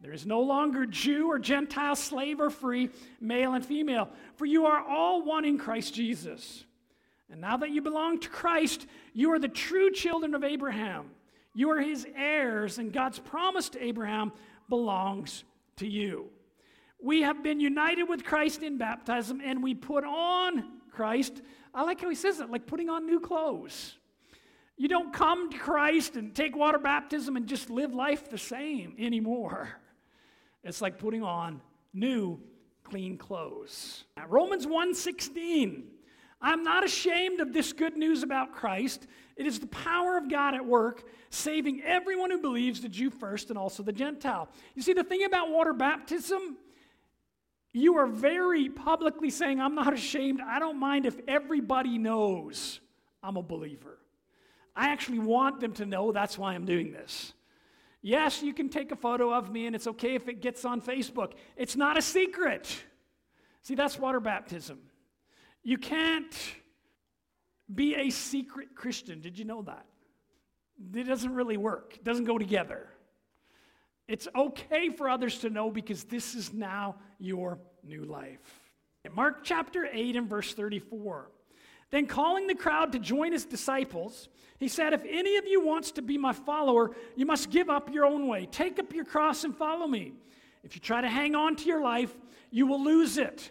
There 0.00 0.12
is 0.12 0.26
no 0.26 0.40
longer 0.40 0.84
Jew 0.84 1.30
or 1.30 1.38
Gentile, 1.38 1.94
slave 1.94 2.40
or 2.40 2.50
free, 2.50 2.90
male 3.20 3.54
and 3.54 3.64
female, 3.64 4.08
for 4.34 4.46
you 4.46 4.66
are 4.66 4.84
all 4.84 5.24
one 5.24 5.44
in 5.44 5.58
Christ 5.58 5.94
Jesus. 5.94 6.64
And 7.30 7.40
now 7.40 7.56
that 7.58 7.70
you 7.70 7.80
belong 7.80 8.18
to 8.20 8.28
Christ, 8.28 8.86
you 9.14 9.32
are 9.32 9.38
the 9.38 9.48
true 9.48 9.92
children 9.92 10.34
of 10.34 10.42
Abraham. 10.42 11.10
You 11.54 11.70
are 11.70 11.80
his 11.80 12.04
heirs, 12.16 12.78
and 12.78 12.92
God's 12.92 13.20
promise 13.20 13.68
to 13.70 13.84
Abraham 13.84 14.32
belongs 14.68 15.44
to 15.76 15.86
you. 15.86 16.28
We 17.02 17.22
have 17.22 17.42
been 17.42 17.60
united 17.60 18.04
with 18.04 18.24
Christ 18.24 18.62
in 18.62 18.78
baptism, 18.78 19.40
and 19.44 19.62
we 19.62 19.74
put 19.74 20.04
on 20.04 20.80
Christ. 20.90 21.42
I 21.74 21.82
like 21.82 22.00
how 22.00 22.08
he 22.08 22.14
says 22.14 22.40
it, 22.40 22.50
like 22.50 22.66
putting 22.66 22.88
on 22.88 23.06
new 23.06 23.18
clothes. 23.18 23.96
You 24.76 24.88
don't 24.88 25.12
come 25.12 25.50
to 25.50 25.58
Christ 25.58 26.16
and 26.16 26.34
take 26.34 26.56
water 26.56 26.78
baptism 26.78 27.36
and 27.36 27.46
just 27.46 27.70
live 27.70 27.92
life 27.92 28.30
the 28.30 28.38
same 28.38 28.94
anymore. 28.98 29.68
It's 30.64 30.80
like 30.80 30.98
putting 30.98 31.22
on 31.22 31.60
new 31.92 32.40
clean 32.84 33.18
clothes. 33.18 34.04
Now, 34.16 34.26
Romans 34.28 34.66
1:16. 34.66 35.88
I'm 36.40 36.64
not 36.64 36.84
ashamed 36.84 37.38
of 37.38 37.52
this 37.52 37.72
good 37.72 37.96
news 37.96 38.24
about 38.24 38.52
Christ. 38.52 39.06
It 39.36 39.46
is 39.46 39.60
the 39.60 39.68
power 39.68 40.16
of 40.16 40.28
God 40.28 40.54
at 40.54 40.64
work, 40.64 41.04
saving 41.30 41.82
everyone 41.82 42.32
who 42.32 42.38
believes, 42.38 42.80
the 42.80 42.88
Jew 42.88 43.10
first 43.10 43.50
and 43.50 43.58
also 43.58 43.84
the 43.84 43.92
Gentile. 43.92 44.48
You 44.74 44.82
see, 44.82 44.92
the 44.92 45.04
thing 45.04 45.22
about 45.22 45.50
water 45.50 45.72
baptism, 45.72 46.56
you 47.72 47.96
are 47.96 48.06
very 48.06 48.68
publicly 48.68 49.30
saying, 49.30 49.60
I'm 49.60 49.74
not 49.74 49.92
ashamed. 49.92 50.40
I 50.40 50.58
don't 50.58 50.78
mind 50.78 51.06
if 51.06 51.18
everybody 51.26 51.98
knows 51.98 52.80
I'm 53.22 53.36
a 53.36 53.42
believer. 53.42 53.98
I 54.76 54.88
actually 54.88 55.20
want 55.20 55.60
them 55.60 55.72
to 55.74 55.86
know 55.86 56.12
that's 56.12 56.38
why 56.38 56.54
I'm 56.54 56.64
doing 56.64 56.92
this. 56.92 57.32
Yes, 58.02 58.42
you 58.42 58.52
can 58.52 58.68
take 58.68 58.90
a 58.90 58.96
photo 58.96 59.32
of 59.32 59.50
me 59.50 59.66
and 59.66 59.76
it's 59.76 59.86
okay 59.86 60.14
if 60.14 60.28
it 60.28 60.42
gets 60.42 60.64
on 60.64 60.80
Facebook. 60.80 61.32
It's 61.56 61.76
not 61.76 61.96
a 61.96 62.02
secret. 62.02 62.82
See, 63.62 63.74
that's 63.74 63.98
water 63.98 64.20
baptism. 64.20 64.80
You 65.62 65.78
can't 65.78 66.36
be 67.72 67.94
a 67.94 68.10
secret 68.10 68.74
Christian. 68.74 69.20
Did 69.20 69.38
you 69.38 69.44
know 69.44 69.62
that? 69.62 69.86
It 70.94 71.04
doesn't 71.04 71.32
really 71.34 71.56
work, 71.56 71.94
it 71.96 72.04
doesn't 72.04 72.24
go 72.24 72.38
together. 72.38 72.88
It's 74.08 74.28
okay 74.34 74.90
for 74.90 75.08
others 75.08 75.38
to 75.38 75.50
know 75.50 75.70
because 75.70 76.04
this 76.04 76.34
is 76.34 76.52
now 76.52 76.96
your 77.18 77.58
new 77.84 78.04
life. 78.04 78.60
In 79.04 79.14
Mark 79.14 79.42
chapter 79.42 79.88
8 79.90 80.16
and 80.16 80.28
verse 80.28 80.54
34. 80.54 81.30
Then, 81.90 82.06
calling 82.06 82.46
the 82.46 82.54
crowd 82.54 82.92
to 82.92 82.98
join 82.98 83.32
his 83.32 83.44
disciples, 83.44 84.28
he 84.58 84.66
said, 84.66 84.94
If 84.94 85.04
any 85.06 85.36
of 85.36 85.46
you 85.46 85.64
wants 85.64 85.92
to 85.92 86.02
be 86.02 86.16
my 86.16 86.32
follower, 86.32 86.92
you 87.16 87.26
must 87.26 87.50
give 87.50 87.68
up 87.68 87.92
your 87.92 88.06
own 88.06 88.28
way. 88.28 88.46
Take 88.46 88.78
up 88.78 88.94
your 88.94 89.04
cross 89.04 89.44
and 89.44 89.54
follow 89.54 89.86
me. 89.86 90.14
If 90.64 90.74
you 90.74 90.80
try 90.80 91.02
to 91.02 91.08
hang 91.08 91.34
on 91.34 91.54
to 91.56 91.64
your 91.66 91.82
life, 91.82 92.14
you 92.50 92.66
will 92.66 92.82
lose 92.82 93.18
it. 93.18 93.50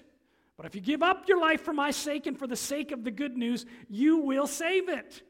But 0.58 0.66
if 0.66 0.74
you 0.74 0.82
give 0.82 1.04
up 1.04 1.28
your 1.28 1.40
life 1.40 1.62
for 1.62 1.74
my 1.74 1.92
sake 1.92 2.26
and 2.26 2.38
for 2.38 2.48
the 2.48 2.56
sake 2.56 2.92
of 2.92 3.04
the 3.04 3.12
good 3.12 3.38
news, 3.38 3.66
you 3.90 4.18
will 4.18 4.48
save 4.48 4.90
it. 4.90 5.22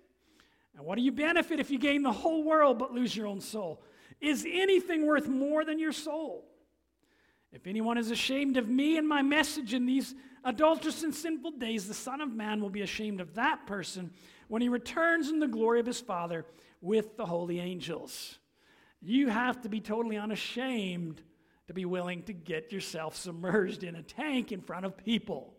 And 0.77 0.85
what 0.85 0.97
do 0.97 1.01
you 1.01 1.11
benefit 1.11 1.59
if 1.59 1.69
you 1.69 1.79
gain 1.79 2.03
the 2.03 2.11
whole 2.11 2.43
world 2.43 2.79
but 2.79 2.93
lose 2.93 3.15
your 3.15 3.27
own 3.27 3.41
soul? 3.41 3.83
Is 4.21 4.45
anything 4.49 5.05
worth 5.07 5.27
more 5.27 5.65
than 5.65 5.79
your 5.79 5.91
soul? 5.91 6.45
If 7.51 7.67
anyone 7.67 7.97
is 7.97 8.11
ashamed 8.11 8.55
of 8.55 8.69
me 8.69 8.97
and 8.97 9.07
my 9.07 9.21
message 9.21 9.73
in 9.73 9.85
these 9.85 10.15
adulterous 10.43 11.03
and 11.03 11.13
sinful 11.13 11.51
days, 11.51 11.87
the 11.87 11.93
Son 11.93 12.21
of 12.21 12.33
Man 12.33 12.61
will 12.61 12.69
be 12.69 12.81
ashamed 12.81 13.19
of 13.19 13.33
that 13.35 13.67
person 13.67 14.11
when 14.47 14.61
he 14.61 14.69
returns 14.69 15.29
in 15.29 15.39
the 15.39 15.47
glory 15.47 15.79
of 15.79 15.85
his 15.85 15.99
Father 15.99 16.45
with 16.81 17.17
the 17.17 17.25
holy 17.25 17.59
angels. 17.59 18.37
You 19.01 19.29
have 19.29 19.61
to 19.63 19.69
be 19.69 19.81
totally 19.81 20.17
unashamed 20.17 21.21
to 21.67 21.73
be 21.73 21.85
willing 21.85 22.23
to 22.23 22.33
get 22.33 22.71
yourself 22.71 23.15
submerged 23.15 23.83
in 23.83 23.95
a 23.95 24.03
tank 24.03 24.51
in 24.51 24.61
front 24.61 24.85
of 24.85 24.95
people. 24.97 25.53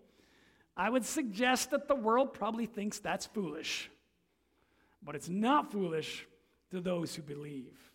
I 0.77 0.89
would 0.89 1.05
suggest 1.05 1.71
that 1.71 1.89
the 1.89 1.95
world 1.95 2.33
probably 2.33 2.67
thinks 2.67 2.99
that's 2.99 3.27
foolish, 3.27 3.91
but 5.03 5.15
it's 5.15 5.29
not 5.29 5.73
foolish 5.73 6.27
to 6.71 6.81
those 6.81 7.15
who 7.15 7.23
believe. 7.23 7.92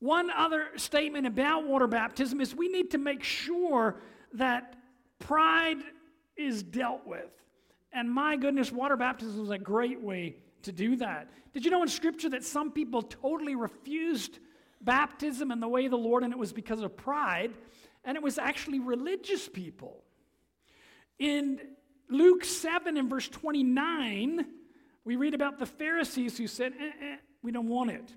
One 0.00 0.30
other 0.30 0.68
statement 0.76 1.26
about 1.26 1.66
water 1.66 1.86
baptism 1.86 2.40
is 2.40 2.54
we 2.54 2.68
need 2.68 2.90
to 2.90 2.98
make 2.98 3.22
sure 3.22 3.96
that 4.34 4.76
pride 5.18 5.78
is 6.36 6.62
dealt 6.62 7.06
with. 7.06 7.30
And 7.92 8.10
my 8.10 8.36
goodness, 8.36 8.70
water 8.70 8.96
baptism 8.96 9.42
is 9.42 9.50
a 9.50 9.58
great 9.58 10.00
way 10.00 10.36
to 10.62 10.72
do 10.72 10.96
that. 10.96 11.30
Did 11.54 11.64
you 11.64 11.70
know 11.70 11.82
in 11.82 11.88
Scripture 11.88 12.28
that 12.30 12.44
some 12.44 12.70
people 12.72 13.00
totally 13.00 13.54
refused 13.54 14.38
baptism 14.82 15.50
and 15.50 15.62
the 15.62 15.68
way 15.68 15.86
of 15.86 15.92
the 15.92 15.98
Lord, 15.98 16.22
and 16.22 16.32
it 16.32 16.38
was 16.38 16.52
because 16.52 16.82
of 16.82 16.94
pride, 16.96 17.52
and 18.04 18.16
it 18.16 18.22
was 18.22 18.36
actually 18.36 18.80
religious 18.80 19.48
people? 19.48 20.02
In 21.18 21.60
Luke 22.10 22.44
7 22.44 22.98
and 22.98 23.08
verse 23.08 23.28
29, 23.28 24.44
we 25.04 25.16
read 25.16 25.32
about 25.32 25.58
the 25.58 25.66
Pharisees 25.66 26.36
who 26.36 26.46
said, 26.46 26.74
eh, 26.78 26.90
eh, 27.00 27.16
We 27.42 27.52
don't 27.52 27.68
want 27.68 27.90
it. 27.90 28.12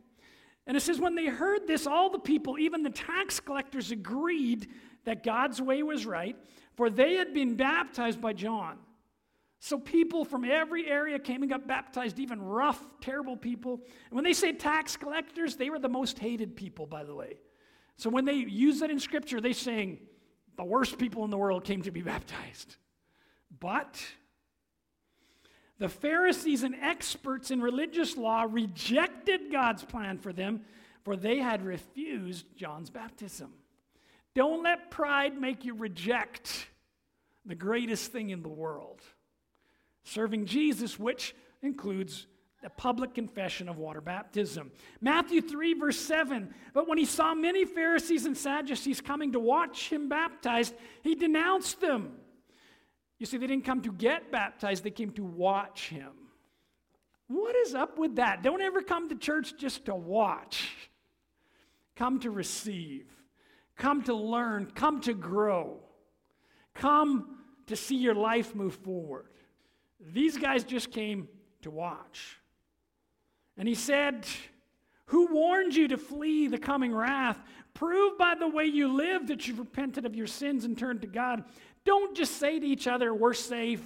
And 0.69 0.77
it 0.77 0.81
says, 0.81 0.99
when 0.99 1.15
they 1.15 1.25
heard 1.25 1.65
this, 1.65 1.87
all 1.87 2.11
the 2.11 2.19
people, 2.19 2.59
even 2.59 2.83
the 2.83 2.91
tax 2.91 3.39
collectors, 3.39 3.89
agreed 3.89 4.67
that 5.03 5.23
God's 5.23 5.59
way 5.59 5.81
was 5.81 6.05
right, 6.05 6.35
for 6.75 6.91
they 6.91 7.15
had 7.15 7.33
been 7.33 7.55
baptized 7.55 8.21
by 8.21 8.33
John. 8.33 8.77
So 9.59 9.79
people 9.79 10.23
from 10.23 10.45
every 10.45 10.85
area 10.85 11.17
came 11.17 11.41
and 11.41 11.49
got 11.49 11.67
baptized, 11.67 12.19
even 12.19 12.39
rough, 12.39 12.79
terrible 13.01 13.35
people. 13.35 13.81
And 14.09 14.15
when 14.15 14.23
they 14.23 14.33
say 14.33 14.53
tax 14.53 14.95
collectors, 14.95 15.55
they 15.55 15.71
were 15.71 15.79
the 15.79 15.89
most 15.89 16.19
hated 16.19 16.55
people, 16.55 16.85
by 16.85 17.03
the 17.03 17.15
way. 17.15 17.39
So 17.97 18.11
when 18.11 18.25
they 18.25 18.35
use 18.35 18.81
that 18.81 18.91
in 18.91 18.99
Scripture, 18.99 19.41
they're 19.41 19.53
saying 19.53 19.97
the 20.55 20.65
worst 20.65 20.99
people 20.99 21.23
in 21.23 21.31
the 21.31 21.37
world 21.37 21.63
came 21.63 21.81
to 21.81 21.91
be 21.91 22.01
baptized. 22.03 22.75
But 23.59 23.99
the 25.79 25.89
Pharisees 25.89 26.63
and 26.63 26.75
experts 26.75 27.51
in 27.51 27.61
religious 27.61 28.17
law 28.17 28.45
rejected 28.49 29.51
God's 29.51 29.83
plan 29.83 30.17
for 30.17 30.33
them, 30.33 30.61
for 31.03 31.15
they 31.15 31.39
had 31.39 31.65
refused 31.65 32.45
John's 32.55 32.89
baptism. 32.89 33.53
Don't 34.35 34.61
let 34.61 34.91
pride 34.91 35.39
make 35.39 35.65
you 35.65 35.73
reject 35.73 36.67
the 37.45 37.55
greatest 37.55 38.11
thing 38.11 38.29
in 38.29 38.43
the 38.43 38.49
world 38.49 39.01
serving 40.03 40.45
Jesus, 40.45 40.97
which 40.97 41.35
includes 41.61 42.27
a 42.63 42.69
public 42.69 43.13
confession 43.13 43.69
of 43.69 43.77
water 43.77 44.01
baptism. 44.01 44.71
Matthew 44.99 45.41
3, 45.41 45.75
verse 45.75 45.99
7. 45.99 46.53
But 46.73 46.87
when 46.87 46.97
he 46.97 47.05
saw 47.05 47.33
many 47.33 47.63
Pharisees 47.63 48.25
and 48.25 48.37
Sadducees 48.37 49.01
coming 49.01 49.31
to 49.31 49.39
watch 49.39 49.89
him 49.89 50.09
baptized, 50.09 50.73
he 51.03 51.15
denounced 51.15 51.79
them. 51.79 52.17
You 53.19 53.25
see, 53.25 53.37
they 53.37 53.47
didn't 53.47 53.65
come 53.65 53.81
to 53.81 53.91
get 53.91 54.31
baptized, 54.31 54.83
they 54.83 54.91
came 54.91 55.11
to 55.11 55.23
watch 55.23 55.89
him. 55.89 56.11
What 57.27 57.55
is 57.55 57.75
up 57.75 57.99
with 57.99 58.15
that? 58.15 58.41
Don't 58.41 58.61
ever 58.61 58.81
come 58.81 59.09
to 59.09 59.15
church 59.15 59.55
just 59.57 59.85
to 59.85 59.93
watch. 59.93 60.71
Come 61.95 62.19
to 62.21 62.31
receive. 62.31 63.05
Come 63.75 64.01
to 64.03 64.15
learn. 64.15 64.71
Come 64.73 65.01
to 65.01 65.13
grow. 65.13 65.79
Come 66.73 67.37
to 67.67 67.75
see 67.75 67.97
your 67.97 68.15
life 68.15 68.55
move 68.55 68.73
forward. 68.73 69.27
These 69.99 70.37
guys 70.37 70.63
just 70.63 70.91
came 70.91 71.27
to 71.61 71.69
watch. 71.69 72.39
And 73.57 73.67
he 73.67 73.75
said, 73.75 74.25
Who 75.07 75.27
warned 75.27 75.75
you 75.75 75.89
to 75.89 75.97
flee 75.97 76.47
the 76.47 76.57
coming 76.57 76.95
wrath? 76.95 77.39
Prove 77.73 78.17
by 78.17 78.35
the 78.35 78.47
way 78.47 78.65
you 78.65 78.91
live 78.91 79.27
that 79.27 79.47
you've 79.47 79.59
repented 79.59 80.05
of 80.05 80.15
your 80.15 80.27
sins 80.27 80.65
and 80.65 80.77
turned 80.77 81.01
to 81.01 81.07
God. 81.07 81.43
Don't 81.85 82.15
just 82.15 82.37
say 82.37 82.59
to 82.59 82.65
each 82.65 82.87
other, 82.87 83.13
we're 83.13 83.33
safe, 83.33 83.81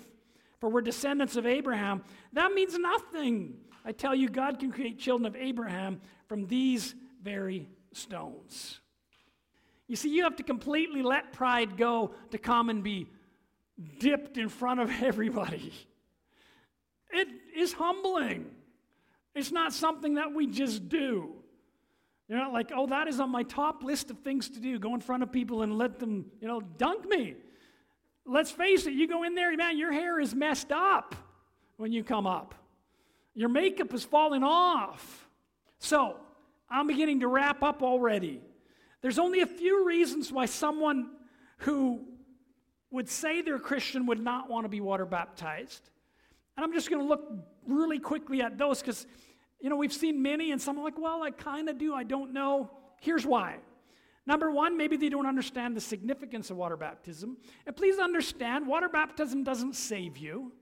for 0.60 0.70
we're 0.70 0.82
descendants 0.82 1.36
of 1.36 1.46
Abraham. 1.46 2.04
That 2.34 2.54
means 2.54 2.78
nothing. 2.78 3.56
I 3.86 3.92
tell 3.92 4.16
you, 4.16 4.30
God 4.30 4.60
can 4.60 4.72
create 4.72 5.00
children 5.00 5.26
of 5.26 5.36
Abraham 5.36 6.02
from 6.28 6.48
these 6.48 6.96
very 7.22 7.68
stones. 7.92 8.80
You 9.88 9.96
see, 9.96 10.10
you 10.10 10.24
have 10.24 10.38
to 10.38 10.44
completely 10.44 11.04
let 11.04 11.34
pride 11.34 11.78
go 11.78 12.16
to 12.32 12.38
come 12.38 12.70
and 12.70 12.84
be 12.84 13.10
dipped 14.00 14.38
in 14.38 14.50
front 14.50 14.80
of 14.80 14.90
everybody. 15.02 15.74
It 17.12 17.28
is 17.56 17.74
humbling. 17.74 18.50
It's 19.36 19.52
not 19.52 19.74
something 19.74 20.16
that 20.16 20.34
we 20.34 20.48
just 20.48 20.90
do. 20.90 21.34
You're 22.28 22.38
not 22.38 22.54
like, 22.54 22.72
oh, 22.74 22.88
that 22.88 23.08
is 23.08 23.20
on 23.20 23.30
my 23.30 23.44
top 23.44 23.84
list 23.84 24.10
of 24.10 24.20
things 24.20 24.50
to 24.50 24.60
do. 24.60 24.80
Go 24.80 24.94
in 24.96 25.02
front 25.02 25.24
of 25.24 25.32
people 25.32 25.62
and 25.62 25.78
let 25.78 26.00
them, 26.00 26.26
you 26.40 26.48
know, 26.48 26.62
dunk 26.62 27.08
me. 27.08 27.36
Let's 28.26 28.52
face 28.52 28.86
it, 28.86 28.94
you 28.94 29.08
go 29.08 29.24
in 29.24 29.36
there, 29.36 29.56
man, 29.58 29.78
your 29.78 29.92
hair 29.92 30.20
is 30.20 30.34
messed 30.34 30.72
up 30.72 31.16
when 31.78 31.92
you 31.92 32.04
come 32.04 32.26
up. 32.26 32.56
Your 33.36 33.50
makeup 33.50 33.94
is 33.94 34.04
falling 34.04 34.44
off. 34.44 35.28
So, 35.80 36.18
I'm 36.70 36.88
beginning 36.88 37.20
to 37.20 37.28
wrap 37.28 37.62
up 37.62 37.84
already. 37.84 38.42
There's 39.02 39.20
only 39.20 39.42
a 39.42 39.46
few 39.46 39.86
reasons 39.86 40.32
why 40.32 40.46
someone 40.46 41.12
who 41.58 42.02
would 42.90 43.10
say 43.10 43.42
they're 43.42 43.60
Christian 43.60 44.06
would 44.06 44.20
not 44.20 44.50
want 44.50 44.66
to 44.66 44.70
be 44.70 44.80
water 44.80 45.06
baptized. 45.06 45.90
And 46.56 46.64
I'm 46.64 46.74
just 46.74 46.90
going 46.90 47.02
to 47.02 47.08
look 47.08 47.22
really 47.68 48.00
quickly 48.00 48.42
at 48.42 48.58
those 48.58 48.80
because, 48.80 49.06
you 49.60 49.70
know, 49.70 49.76
we've 49.76 49.94
seen 49.94 50.22
many, 50.22 50.52
and 50.52 50.62
some 50.62 50.78
are 50.78 50.84
like, 50.84 50.98
well, 50.98 51.24
I 51.24 51.32
kind 51.32 51.70
of 51.70 51.78
do, 51.78 51.94
I 51.94 52.04
don't 52.04 52.34
know. 52.34 52.72
Here's 53.02 53.26
why. 53.26 53.58
Number 54.26 54.50
one, 54.50 54.78
maybe 54.78 54.96
they 54.96 55.10
don't 55.10 55.26
understand 55.26 55.76
the 55.76 55.82
significance 55.82 56.50
of 56.50 56.58
water 56.58 56.78
baptism. 56.78 57.38
And 57.66 57.76
please 57.76 58.00
understand, 58.00 58.68
water 58.68 58.88
baptism 58.88 59.44
doesn't 59.44 59.76
save 59.76 60.18
you. 60.18 60.54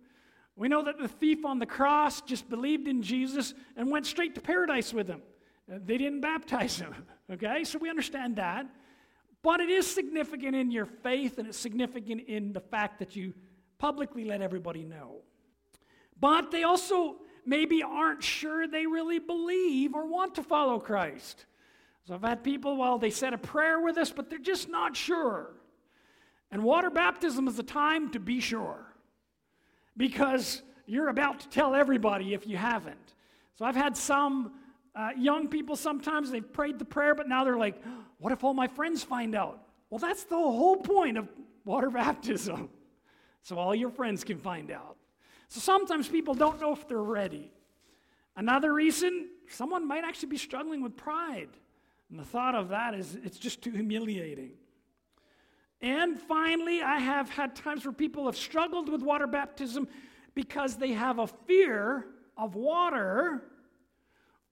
We 0.55 0.67
know 0.67 0.83
that 0.83 0.97
the 0.97 1.07
thief 1.07 1.45
on 1.45 1.59
the 1.59 1.65
cross 1.65 2.21
just 2.21 2.49
believed 2.49 2.87
in 2.87 3.01
Jesus 3.01 3.53
and 3.77 3.89
went 3.89 4.05
straight 4.05 4.35
to 4.35 4.41
paradise 4.41 4.93
with 4.93 5.07
him. 5.07 5.21
Uh, 5.71 5.77
they 5.83 5.97
didn't 5.97 6.21
baptize 6.31 6.77
him, 6.77 6.93
okay? 7.31 7.63
So 7.63 7.77
we 7.77 7.89
understand 7.89 8.35
that. 8.37 8.65
But 9.43 9.59
it 9.59 9.69
is 9.69 9.87
significant 9.87 10.55
in 10.55 10.71
your 10.71 10.85
faith 10.85 11.37
and 11.37 11.47
it's 11.47 11.57
significant 11.57 12.21
in 12.27 12.53
the 12.53 12.59
fact 12.59 12.99
that 12.99 13.15
you 13.15 13.33
publicly 13.77 14.23
let 14.23 14.41
everybody 14.41 14.83
know. 14.83 15.21
But 16.19 16.51
they 16.51 16.63
also 16.63 17.17
maybe 17.45 17.81
aren't 17.81 18.23
sure 18.23 18.67
they 18.67 18.85
really 18.85 19.17
believe 19.17 19.95
or 19.95 20.05
want 20.05 20.35
to 20.35 20.43
follow 20.43 20.79
Christ. 20.79 21.45
So 22.07 22.15
I've 22.15 22.21
had 22.21 22.43
people, 22.43 22.77
well, 22.77 22.97
they 22.97 23.09
said 23.09 23.33
a 23.33 23.37
prayer 23.37 23.79
with 23.79 23.97
us, 23.97 24.11
but 24.11 24.29
they're 24.29 24.39
just 24.39 24.69
not 24.69 24.95
sure. 24.95 25.51
And 26.51 26.63
water 26.63 26.89
baptism 26.89 27.47
is 27.47 27.57
a 27.59 27.63
time 27.63 28.09
to 28.11 28.19
be 28.19 28.39
sure 28.39 28.85
because 29.95 30.61
you're 30.85 31.09
about 31.09 31.41
to 31.41 31.49
tell 31.49 31.75
everybody 31.75 32.33
if 32.33 32.47
you 32.47 32.57
haven't. 32.57 33.15
So 33.55 33.65
I've 33.65 33.75
had 33.75 33.95
some 33.95 34.53
uh, 34.95 35.09
young 35.17 35.47
people 35.47 35.75
sometimes, 35.75 36.31
they've 36.31 36.51
prayed 36.51 36.79
the 36.79 36.85
prayer, 36.85 37.15
but 37.15 37.29
now 37.29 37.43
they're 37.43 37.57
like, 37.57 37.81
what 38.17 38.33
if 38.33 38.43
all 38.43 38.53
my 38.53 38.67
friends 38.67 39.03
find 39.03 39.35
out? 39.35 39.59
Well, 39.89 39.99
that's 39.99 40.23
the 40.25 40.35
whole 40.35 40.77
point 40.77 41.17
of 41.17 41.29
water 41.63 41.89
baptism. 41.91 42.69
So 43.43 43.57
all 43.57 43.73
your 43.73 43.89
friends 43.89 44.23
can 44.23 44.37
find 44.37 44.71
out. 44.71 44.97
So 45.47 45.59
sometimes 45.59 46.07
people 46.07 46.33
don't 46.33 46.59
know 46.59 46.73
if 46.73 46.87
they're 46.87 46.97
ready. 46.97 47.51
Another 48.35 48.73
reason, 48.73 49.27
someone 49.49 49.87
might 49.87 50.03
actually 50.03 50.29
be 50.29 50.37
struggling 50.37 50.81
with 50.81 50.95
pride. 50.95 51.49
And 52.11 52.19
the 52.19 52.25
thought 52.25 52.55
of 52.55 52.69
that 52.69 52.93
is 52.93 53.17
it's 53.23 53.39
just 53.39 53.61
too 53.61 53.71
humiliating. 53.71 54.51
And 55.79 56.19
finally, 56.19 56.81
I 56.81 56.99
have 56.99 57.29
had 57.29 57.55
times 57.55 57.85
where 57.85 57.93
people 57.93 58.25
have 58.25 58.35
struggled 58.35 58.89
with 58.89 59.01
water 59.01 59.25
baptism 59.25 59.87
because 60.35 60.75
they 60.75 60.91
have 60.91 61.19
a 61.19 61.27
fear 61.27 62.05
of 62.37 62.55
water 62.55 63.43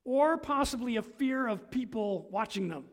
or 0.05 0.37
possibly 0.37 0.95
a 0.95 1.01
fear 1.01 1.47
of 1.47 1.69
people 1.69 2.27
watching 2.31 2.69
them. 2.69 2.85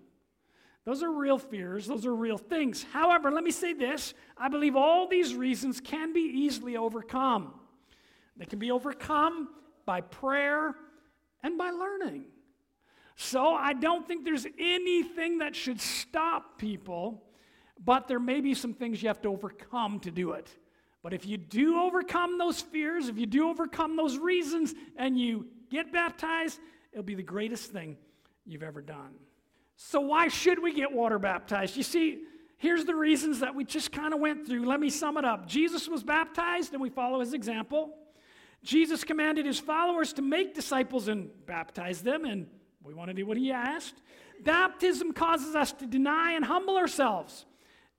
Those 0.84 1.02
are 1.02 1.10
real 1.10 1.38
fears, 1.38 1.86
those 1.86 2.04
are 2.04 2.14
real 2.14 2.38
things. 2.38 2.84
However, 2.92 3.30
let 3.30 3.44
me 3.44 3.52
say 3.52 3.72
this 3.72 4.14
I 4.36 4.48
believe 4.48 4.74
all 4.76 5.08
these 5.08 5.34
reasons 5.34 5.80
can 5.80 6.12
be 6.12 6.20
easily 6.20 6.76
overcome. 6.76 7.54
They 8.36 8.44
can 8.44 8.58
be 8.58 8.70
overcome 8.70 9.48
by 9.86 10.00
prayer 10.00 10.74
and 11.42 11.56
by 11.56 11.70
learning. 11.70 12.26
So 13.16 13.54
I 13.54 13.72
don't 13.72 14.06
think 14.06 14.24
there's 14.24 14.46
anything 14.58 15.38
that 15.38 15.56
should 15.56 15.80
stop 15.80 16.58
people, 16.58 17.24
but 17.82 18.08
there 18.08 18.20
may 18.20 18.42
be 18.42 18.54
some 18.54 18.74
things 18.74 19.02
you 19.02 19.08
have 19.08 19.22
to 19.22 19.28
overcome 19.28 20.00
to 20.00 20.10
do 20.10 20.32
it. 20.32 20.48
But 21.02 21.14
if 21.14 21.24
you 21.24 21.38
do 21.38 21.80
overcome 21.80 22.36
those 22.36 22.60
fears, 22.60 23.08
if 23.08 23.16
you 23.16 23.26
do 23.26 23.48
overcome 23.48 23.96
those 23.96 24.18
reasons, 24.18 24.74
and 24.96 25.18
you 25.18 25.46
get 25.70 25.92
baptized, 25.92 26.60
it'll 26.92 27.04
be 27.04 27.14
the 27.14 27.22
greatest 27.22 27.72
thing 27.72 27.96
you've 28.44 28.62
ever 28.62 28.82
done. 28.82 29.14
So, 29.76 30.00
why 30.00 30.28
should 30.28 30.62
we 30.62 30.74
get 30.74 30.92
water 30.92 31.18
baptized? 31.18 31.76
You 31.76 31.84
see, 31.84 32.22
here's 32.58 32.84
the 32.84 32.94
reasons 32.94 33.40
that 33.40 33.54
we 33.54 33.64
just 33.64 33.92
kind 33.92 34.12
of 34.12 34.20
went 34.20 34.46
through. 34.46 34.66
Let 34.66 34.80
me 34.80 34.90
sum 34.90 35.16
it 35.16 35.24
up. 35.24 35.46
Jesus 35.46 35.88
was 35.88 36.02
baptized, 36.02 36.72
and 36.72 36.82
we 36.82 36.90
follow 36.90 37.20
his 37.20 37.32
example. 37.32 37.94
Jesus 38.62 39.04
commanded 39.04 39.46
his 39.46 39.60
followers 39.60 40.12
to 40.14 40.22
make 40.22 40.54
disciples 40.54 41.08
and 41.08 41.30
baptize 41.46 42.02
them, 42.02 42.24
and 42.24 42.46
we 42.86 42.94
want 42.94 43.08
to 43.08 43.14
do 43.14 43.26
what 43.26 43.36
he 43.36 43.50
asked. 43.50 43.96
Baptism 44.44 45.12
causes 45.12 45.54
us 45.56 45.72
to 45.72 45.86
deny 45.86 46.32
and 46.32 46.44
humble 46.44 46.76
ourselves, 46.76 47.44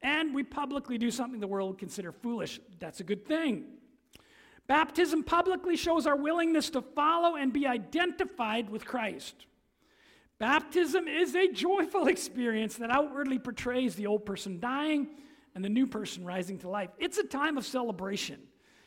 and 0.02 0.34
we 0.34 0.44
publicly 0.44 0.98
do 0.98 1.12
something 1.12 1.40
the 1.40 1.48
world 1.48 1.72
would 1.72 1.80
consider 1.80 2.12
foolish. 2.12 2.62
That's 2.80 3.02
a 3.02 3.04
good 3.04 3.26
thing. 3.26 3.66
Baptism 4.68 5.24
publicly 5.24 5.76
shows 5.76 6.08
our 6.08 6.16
willingness 6.16 6.70
to 6.72 6.82
follow 6.82 7.36
and 7.36 7.52
be 7.52 7.68
identified 7.68 8.70
with 8.70 8.86
Christ. 8.86 9.46
Baptism 10.40 11.08
is 11.08 11.36
a 11.36 11.52
joyful 11.52 12.08
experience 12.08 12.76
that 12.76 12.90
outwardly 12.90 13.40
portrays 13.40 13.96
the 13.96 14.08
old 14.08 14.26
person 14.26 14.60
dying 14.60 15.08
and 15.56 15.66
the 15.66 15.70
new 15.70 15.88
person 15.88 16.24
rising 16.24 16.60
to 16.60 16.70
life. 16.70 16.92
It's 16.98 17.18
a 17.18 17.24
time 17.24 17.58
of 17.58 17.66
celebration. 17.66 18.40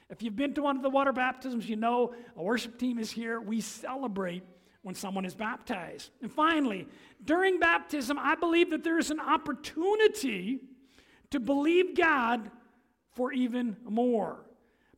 If 0.09 0.23
you've 0.23 0.37
been 0.37 0.55
to 0.55 0.63
one 0.63 0.77
of 0.77 0.83
the 0.83 0.91
water 0.91 1.13
baptisms, 1.13 1.69
you 1.69 1.77
know 1.77 2.15
a 2.37 2.43
worship 2.43 2.79
team 2.79 2.99
is 2.99 3.11
here. 3.11 3.41
We 3.41 3.61
celebrate 3.61 4.45
when 4.83 4.95
someone 4.95 5.25
is 5.25 5.35
baptized. 5.35 6.11
And 6.23 6.33
finally, 6.33 6.87
during 7.25 7.59
baptism, 7.59 8.19
I 8.19 8.35
believe 8.35 8.71
that 8.71 8.83
there 8.83 8.99
is 8.99 9.11
an 9.11 9.21
opportunity 9.21 10.61
to 11.31 11.41
believe 11.41 11.97
God 11.97 12.51
for 13.13 13.33
even 13.33 13.77
more, 13.85 14.47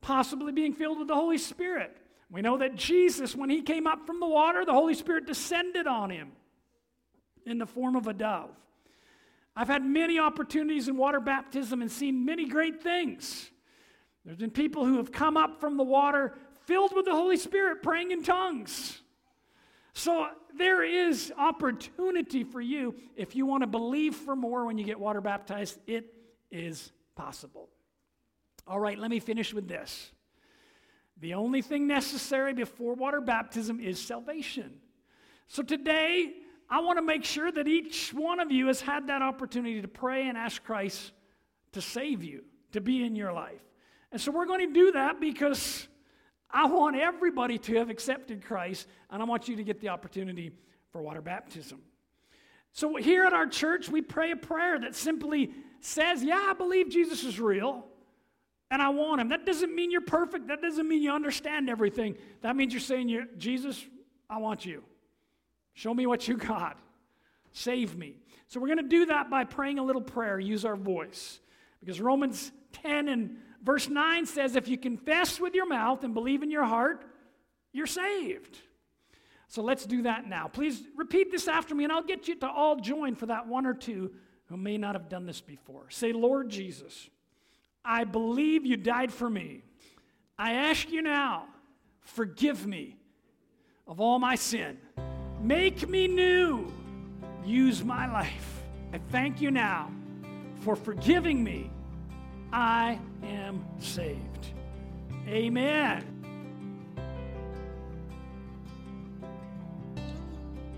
possibly 0.00 0.52
being 0.52 0.72
filled 0.72 0.98
with 0.98 1.08
the 1.08 1.14
Holy 1.14 1.38
Spirit. 1.38 1.96
We 2.30 2.40
know 2.40 2.56
that 2.58 2.76
Jesus, 2.76 3.36
when 3.36 3.50
he 3.50 3.60
came 3.60 3.86
up 3.86 4.06
from 4.06 4.20
the 4.20 4.26
water, 4.26 4.64
the 4.64 4.72
Holy 4.72 4.94
Spirit 4.94 5.26
descended 5.26 5.86
on 5.86 6.10
him 6.10 6.32
in 7.44 7.58
the 7.58 7.66
form 7.66 7.96
of 7.96 8.06
a 8.06 8.12
dove. 8.12 8.50
I've 9.54 9.68
had 9.68 9.84
many 9.84 10.18
opportunities 10.18 10.88
in 10.88 10.96
water 10.96 11.20
baptism 11.20 11.82
and 11.82 11.90
seen 11.90 12.24
many 12.24 12.46
great 12.46 12.82
things. 12.82 13.50
There's 14.24 14.38
been 14.38 14.50
people 14.50 14.86
who 14.86 14.96
have 14.96 15.12
come 15.12 15.36
up 15.36 15.60
from 15.60 15.76
the 15.76 15.82
water 15.82 16.34
filled 16.64 16.94
with 16.94 17.04
the 17.04 17.12
Holy 17.12 17.36
Spirit 17.36 17.82
praying 17.82 18.12
in 18.12 18.22
tongues. 18.22 19.01
So 19.94 20.28
there 20.56 20.82
is 20.82 21.32
opportunity 21.36 22.44
for 22.44 22.60
you 22.60 22.94
if 23.16 23.36
you 23.36 23.46
want 23.46 23.62
to 23.62 23.66
believe 23.66 24.14
for 24.14 24.34
more 24.34 24.66
when 24.66 24.78
you 24.78 24.84
get 24.84 24.98
water 24.98 25.20
baptized. 25.20 25.78
It 25.86 26.12
is 26.50 26.92
possible. 27.14 27.68
All 28.66 28.80
right, 28.80 28.98
let 28.98 29.10
me 29.10 29.20
finish 29.20 29.52
with 29.52 29.68
this. 29.68 30.12
The 31.20 31.34
only 31.34 31.62
thing 31.62 31.86
necessary 31.86 32.52
before 32.52 32.94
water 32.94 33.20
baptism 33.20 33.80
is 33.80 34.00
salvation. 34.00 34.80
So 35.46 35.62
today, 35.62 36.32
I 36.70 36.80
want 36.80 36.98
to 36.98 37.02
make 37.02 37.24
sure 37.24 37.52
that 37.52 37.68
each 37.68 38.14
one 38.14 38.40
of 38.40 38.50
you 38.50 38.68
has 38.68 38.80
had 38.80 39.08
that 39.08 39.20
opportunity 39.20 39.82
to 39.82 39.88
pray 39.88 40.28
and 40.28 40.38
ask 40.38 40.64
Christ 40.64 41.12
to 41.72 41.82
save 41.82 42.22
you, 42.22 42.44
to 42.72 42.80
be 42.80 43.04
in 43.04 43.14
your 43.14 43.32
life. 43.32 43.60
And 44.10 44.20
so 44.20 44.32
we're 44.32 44.46
going 44.46 44.66
to 44.66 44.72
do 44.72 44.92
that 44.92 45.20
because 45.20 45.86
I 46.52 46.66
want 46.66 46.96
everybody 46.96 47.58
to 47.58 47.76
have 47.76 47.88
accepted 47.88 48.44
Christ, 48.44 48.86
and 49.10 49.22
I 49.22 49.24
want 49.24 49.48
you 49.48 49.56
to 49.56 49.64
get 49.64 49.80
the 49.80 49.88
opportunity 49.88 50.52
for 50.90 51.00
water 51.00 51.22
baptism. 51.22 51.80
So 52.72 52.96
here 52.96 53.24
at 53.24 53.32
our 53.32 53.46
church, 53.46 53.88
we 53.88 54.02
pray 54.02 54.32
a 54.32 54.36
prayer 54.36 54.78
that 54.78 54.94
simply 54.94 55.52
says, 55.80 56.22
Yeah, 56.22 56.46
I 56.50 56.52
believe 56.52 56.90
Jesus 56.90 57.24
is 57.24 57.40
real, 57.40 57.86
and 58.70 58.82
I 58.82 58.90
want 58.90 59.20
him. 59.20 59.28
That 59.30 59.46
doesn't 59.46 59.74
mean 59.74 59.90
you're 59.90 60.00
perfect. 60.00 60.48
That 60.48 60.62
doesn't 60.62 60.86
mean 60.86 61.02
you 61.02 61.12
understand 61.12 61.70
everything. 61.70 62.16
That 62.42 62.56
means 62.56 62.72
you're 62.72 62.80
saying, 62.80 63.26
Jesus, 63.36 63.84
I 64.28 64.38
want 64.38 64.64
you. 64.64 64.82
Show 65.74 65.94
me 65.94 66.06
what 66.06 66.28
you 66.28 66.36
got. 66.36 66.78
Save 67.52 67.96
me. 67.96 68.16
So 68.46 68.60
we're 68.60 68.68
going 68.68 68.78
to 68.78 68.84
do 68.84 69.06
that 69.06 69.30
by 69.30 69.44
praying 69.44 69.78
a 69.78 69.82
little 69.82 70.02
prayer, 70.02 70.38
use 70.38 70.64
our 70.64 70.76
voice. 70.76 71.40
Because 71.82 72.00
Romans 72.00 72.52
10 72.84 73.08
and 73.08 73.36
verse 73.62 73.88
9 73.88 74.24
says, 74.26 74.54
if 74.54 74.68
you 74.68 74.78
confess 74.78 75.40
with 75.40 75.54
your 75.54 75.66
mouth 75.66 76.04
and 76.04 76.14
believe 76.14 76.42
in 76.42 76.50
your 76.50 76.64
heart, 76.64 77.04
you're 77.72 77.86
saved. 77.86 78.58
So 79.48 79.62
let's 79.62 79.84
do 79.84 80.02
that 80.02 80.28
now. 80.28 80.46
Please 80.46 80.80
repeat 80.96 81.32
this 81.32 81.48
after 81.48 81.74
me, 81.74 81.84
and 81.84 81.92
I'll 81.92 82.02
get 82.02 82.28
you 82.28 82.36
to 82.36 82.48
all 82.48 82.76
join 82.76 83.16
for 83.16 83.26
that 83.26 83.48
one 83.48 83.66
or 83.66 83.74
two 83.74 84.12
who 84.46 84.56
may 84.56 84.78
not 84.78 84.94
have 84.94 85.08
done 85.08 85.26
this 85.26 85.40
before. 85.40 85.90
Say, 85.90 86.12
Lord 86.12 86.48
Jesus, 86.48 87.10
I 87.84 88.04
believe 88.04 88.64
you 88.64 88.76
died 88.76 89.12
for 89.12 89.28
me. 89.28 89.62
I 90.38 90.52
ask 90.52 90.90
you 90.90 91.02
now, 91.02 91.46
forgive 92.00 92.66
me 92.66 92.96
of 93.86 94.00
all 94.00 94.18
my 94.18 94.36
sin. 94.36 94.78
Make 95.40 95.88
me 95.88 96.06
new. 96.06 96.72
Use 97.44 97.82
my 97.84 98.10
life. 98.10 98.62
I 98.92 98.98
thank 99.10 99.40
you 99.40 99.50
now 99.50 99.90
for 100.62 100.76
forgiving 100.76 101.42
me 101.42 101.70
I 102.52 102.98
am 103.22 103.64
saved. 103.78 104.52
Amen. 105.26 106.11